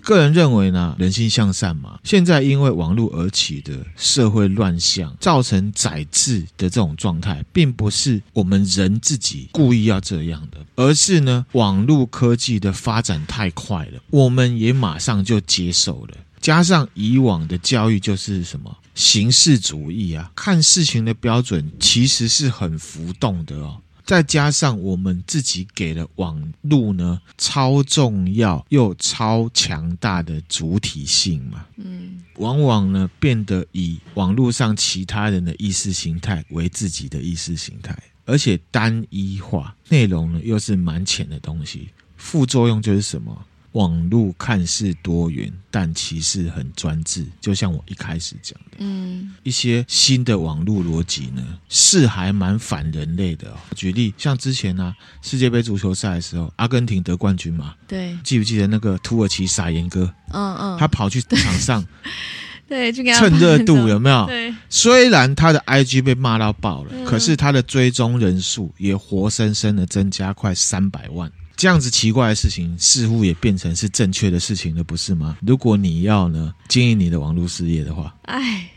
[0.00, 1.98] 个人认为呢，人心向善嘛。
[2.04, 16.14] 现在因为网络而起的社会乱象，造成宰制的这种状态，并不是我们人自己故意要这样的，而是呢，网络科技的发展太快了，我们也马上就接受了。
[16.40, 23.80] 加上以往的教育就是什么形式主义啊，看事情的标准其实是很浮动的哦。
[24.02, 43.46] 再加上我们自己给了网络呢超重要又超强大的主体性嘛，嗯，往往呢变得以网络上其他人的意识形态为自己的意识形态，而且单一化，内容呢又是蛮浅的东西，副作用就是什么？
[43.72, 47.24] 网络看似多元，但其实很专制。
[47.40, 53.54] 就像我一开始讲的，嗯，一些新的网络逻辑呢，是还蛮反人类的哦。
[53.76, 60.12] 举例，像之前呢、啊，世界杯足球赛的时候，阿根廷得冠军嘛，对，记不记得那个土耳其撒盐哥？
[60.32, 61.86] 嗯嗯，他跑去场上，
[62.68, 64.26] 对，去蹭热度有没有？
[64.26, 71.30] 对，虽然他的 IG 被骂到爆了，嗯、可是他的追踪人数也活生生的增加快三百万。
[71.60, 75.36] 这样子奇怪的事情，似乎也变成是正确的事情了，不是吗？
[75.46, 78.70] 如果你要呢经营你的网络事业的话，哎，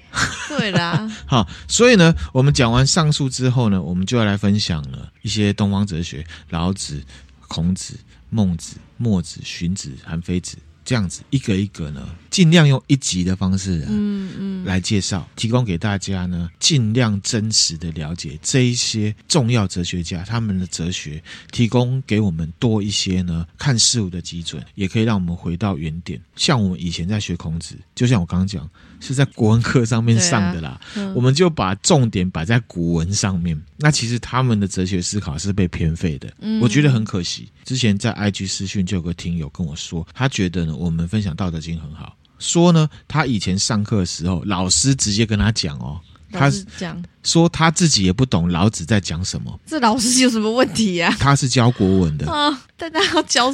[0.50, 7.02] 对啦， 好，所以呢，我们讲完上述之后呢，我们就要来分享了一些东方哲学：老子、
[7.48, 7.98] 孔子、
[8.30, 10.58] 孟子、墨子、荀子、韩非子。
[10.86, 26.20] 这样子一个一个呢，尽量用一集的方式啊，嗯嗯，来介绍，提供给大家呢，尽量真实的了解这一些重要哲学家他们的哲学，提供给我们多一些呢看事物的基准，也可以让我们回到原点。
[26.36, 28.70] 像我们以前在学孔子，就像我刚刚讲。
[29.04, 33.62] 是在国文课上面上的啦，啊嗯、我们就把重点摆在古文上面。
[33.78, 37.50] 那其实他们的哲学思考是被偏废的，嗯、我觉得很可惜。
[37.66, 46.00] 之前在 IG 私讯就有个听友跟我说，他觉得呢我们分享《道德经》很好，说呢他以前上课的时候，老师直接跟他讲哦。
[46.34, 51.16] 他是讲说他自己也不懂老子在讲什么，这老师有什么问题呀、啊？
[51.20, 53.52] 他是教国文的啊，但他要教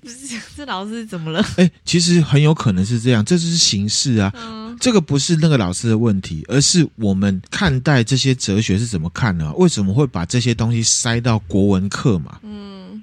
[0.00, 1.40] 不是这老师怎么了？
[1.56, 4.32] 哎、欸，其实很有可能是这样，这就是形式啊。
[4.34, 9.52] 嗯、这个不是那个老师的问题，而是我们看待这些哲学是怎么看呢？
[9.54, 12.38] 为什么会把这些东西塞到国文课嘛？
[12.42, 13.02] 嗯，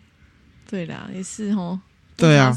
[0.69, 1.80] 对啦，也是哦。
[2.20, 2.55] 对啊，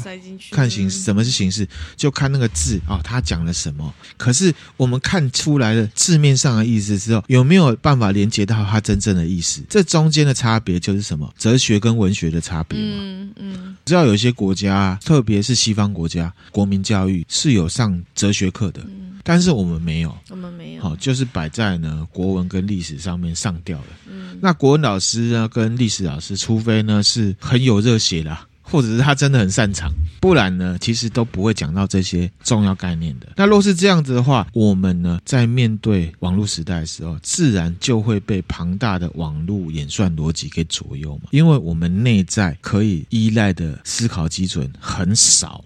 [0.51, 1.67] 看形式，什么是形式？
[1.95, 3.93] 就看那个字啊、哦，他讲了什么。
[4.17, 9.63] 可是我们看出来的字面上的意思之后，有没有办法连接到他真正的意思？
[9.69, 11.33] 这中间的差别就是什么？
[11.37, 12.85] 哲学跟文学的差别嘛。
[12.99, 13.77] 嗯嗯。
[13.85, 20.15] 知道有一些国家，特别是西方国家，国民教育是有上哲学课的，嗯、但是我们没有。
[20.29, 20.81] 我们没有。
[20.81, 23.85] 好，就是摆在呢国文跟历史上面上吊了。
[24.09, 24.37] 嗯。
[24.41, 28.37] 那国文老师呢，跟历史老师，除非呢是很有热血的。
[28.73, 33.27] 或者是他真的很擅长，不然呢，其实都不会讲到这些重要概念的。
[33.35, 45.63] 那若是这样子的话，我们呢，在面对网络时代的时候，自然就会被庞大的网络演算逻辑给左右嘛，因为我们内在可以依赖的思考基准很少。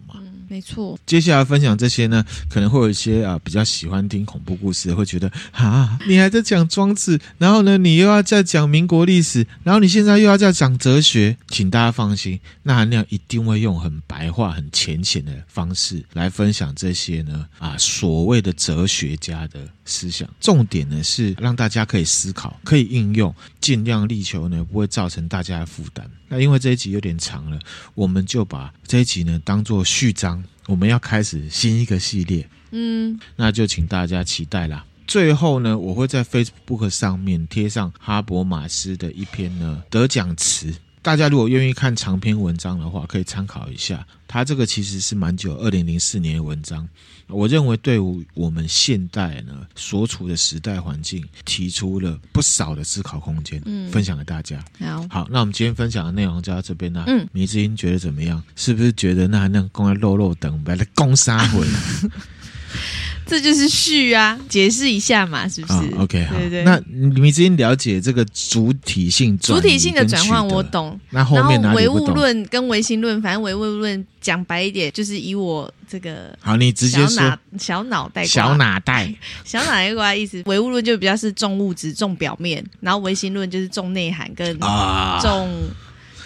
[0.50, 17.46] 没错，接下来分享这些呢，可能会有一些啊比较喜欢听恐怖故事，会觉得啊，你还在讲庄子，然后呢，你又要再讲民国历史，然后你现在又要再讲哲学，请大家放心，那含量一定会用很白话、很浅显的方式来分享这些呢。
[17.60, 26.10] 啊所谓的哲学家的思想，重点呢是让大家可以思考、可以应用，尽量力求呢不会造成大家的负担。
[26.30, 27.58] 那因为这一集有点长了，
[27.96, 30.37] 我们就把这一集呢当做序章，
[30.68, 32.48] 我们要开始新一个系列。
[32.70, 34.86] 嗯，那就请大家期待啦。
[35.08, 40.72] 最后呢，我会在 Facebook 上面贴上哈伯马斯的一篇呢得奖词。
[41.02, 44.06] 大家如果愿意看长篇文章的话，可以参考一下。
[44.28, 46.86] 他这个其实是蛮久，二零零四年的文章。
[47.28, 54.64] 我认为对于我们现代呢所处的时代环境，提出了不少的思考空间，嗯，分享给大家。
[54.80, 57.04] 好，好，那我们今天分享的内容就到这边啦。
[57.08, 58.42] 嗯，迷之音觉得怎么样？
[58.56, 61.80] 是不是觉得那还能攻来肉肉等，把它攻杀回来？
[63.28, 66.36] 这就是序啊，解释一下嘛，是不是、哦、？OK，好。
[66.38, 70.98] 对对对，那你们之间了解这个主体性、主体性的转换，我懂。
[71.10, 71.36] 然后
[71.76, 79.14] 唯物论跟唯心论，反正唯物论讲白一点，就是以我这个好，你直接说小脑袋、小脑袋、
[79.44, 80.42] 小脑袋瓜意思。
[80.46, 84.70] 唯物论就比较是重物质、重表面，然后唯心论就是重内涵跟重。
[84.70, 85.20] 啊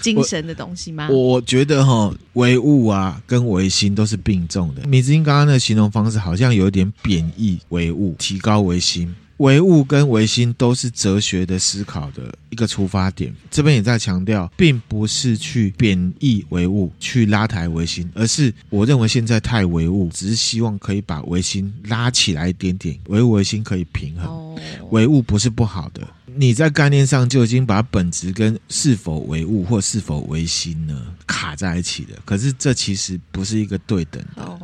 [0.02, 1.08] 精神的东西吗？
[1.10, 4.82] 我，我觉得哈，唯物啊跟唯心都是并重的。
[4.88, 9.14] 迷之音刚刚的形容方式好像有点贬义唯物，提高唯心。
[9.42, 13.34] 唯物跟唯心都是哲学的思考的一个出发点。
[13.50, 24.26] 这边也在强调，并不是去贬义唯物，去拉抬唯心，而是我认为现在太唯物，只是希望可以把唯心拉起来一点点，唯物唯心可以平衡。
[24.28, 24.56] 哦，
[24.92, 26.08] 唯物不是不好的。
[26.36, 32.20] 你在概念上就已经把本质跟是否唯物或是否唯心呢卡在一起了。
[32.24, 34.60] 可是这其实不是一个对等的，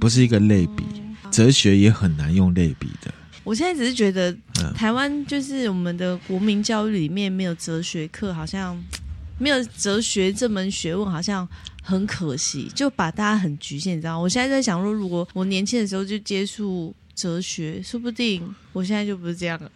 [0.00, 0.82] 不是一个类比。
[1.30, 3.14] 哲学也很难用类比的。
[3.48, 4.36] 我现在只是觉得，
[4.74, 8.78] 台湾就是我们的国民教育里面没有哲学课，好像
[9.38, 11.48] 没有哲学这门学问，好像
[11.82, 14.18] 很可惜，就把大家很局限，你知道吗？
[14.18, 16.94] 我现在在想说，如果我年轻的时候就接触。
[17.18, 18.40] 哲学，说不定
[18.72, 19.68] 我现在就不是这样了。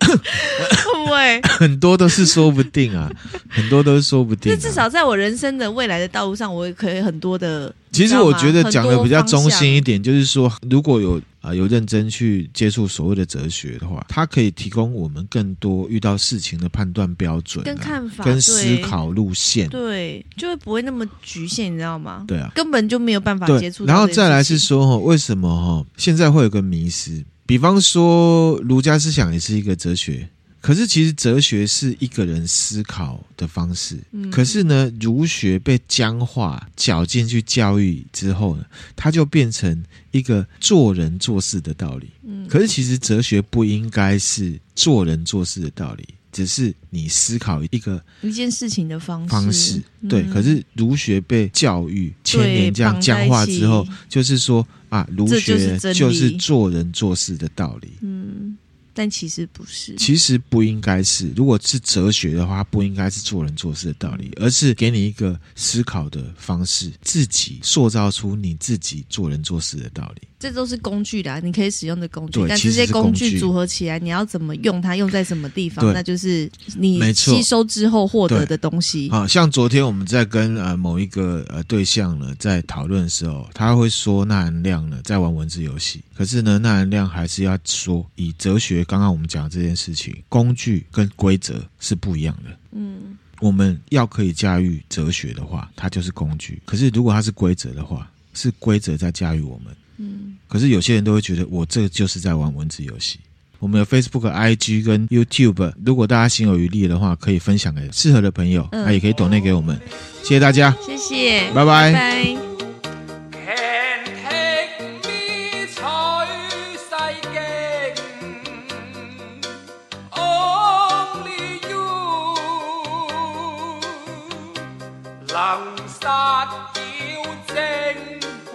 [0.00, 1.42] 会不会？
[1.42, 3.12] 很多都是说不定啊，
[3.50, 4.56] 很多都是说不定、啊。
[4.56, 7.70] 那至少在我人生的未来的道路上，我也可以很多的。
[7.96, 19.68] 其实我觉得讲的比较中心一点，就是说，如果有啊有认真去接触所谓的哲学的话，它可以提供我们更多遇到事情的判断标准、跟看法、跟思考路线。
[19.68, 22.24] 对，就会不会那么局限，你知道吗？
[22.28, 23.86] 对啊，根本就没有办法接触。
[23.86, 27.24] 然后再来是说哈，为什么哈现在会有个迷思？
[27.46, 30.28] 比方说儒家思想也是一个哲学。
[30.66, 33.98] 可是，其实哲学是一个人思考的方式。
[34.10, 34.28] 嗯。
[34.32, 38.64] 可是呢，儒学被僵化、绞进去教育之后呢，
[38.96, 42.08] 它就变成一个做人做事的道理。
[42.26, 42.48] 嗯。
[42.48, 49.28] 可是，其实哲学不应该是做人做事的道理，只是你思考一个一件事情的方式。
[49.28, 50.24] 方式对。
[50.24, 57.92] 可是，儒学被教育千年这样僵化之后，就是说啊，儒学就是做人做事的道理。
[58.00, 58.58] 嗯。
[58.96, 61.30] 但其实不是，其实不应该是。
[61.36, 70.22] 如果是哲学的话，不应该是做人做事的道理，而是给你一个思考的方式，自己塑造出你自己做人做事的道理。
[70.38, 72.44] 这都是工具啦，你可以使用的工具。
[72.46, 79.08] 但这些工具组合起来，你要怎么用它，用在什么地方，那就是你吸收之后获得的东西。
[79.10, 92.50] 好像昨天我们在跟呃某一个呃对象呢在讨论的时候，他会说纳兰亮呢在玩文字游戏，可是呢纳兰亮还是要说以哲学，刚刚我们讲的这件事情，工具跟规则是不一样的。
[92.72, 99.74] 嗯，我们要可以驾驭哲学的话，它就是工具；可是如果它是规则的话，是规则在驾驭我们。
[99.98, 103.18] 嗯，可是有些人都会觉得我这个就是在玩文字游戏。
[103.58, 109.80] 我们有 Facebook、IG 跟 YouTube，如果大家心有余力的话，可以分享给适合的朋友，那、嗯、也可以抖内给我们。
[110.22, 111.92] 谢谢大家，谢谢，拜拜。
[111.92, 112.36] 拜拜。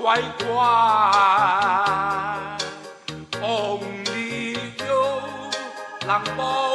[0.01, 0.55] 乖乖，
[3.39, 5.21] 红里有
[6.07, 6.70] 狼包。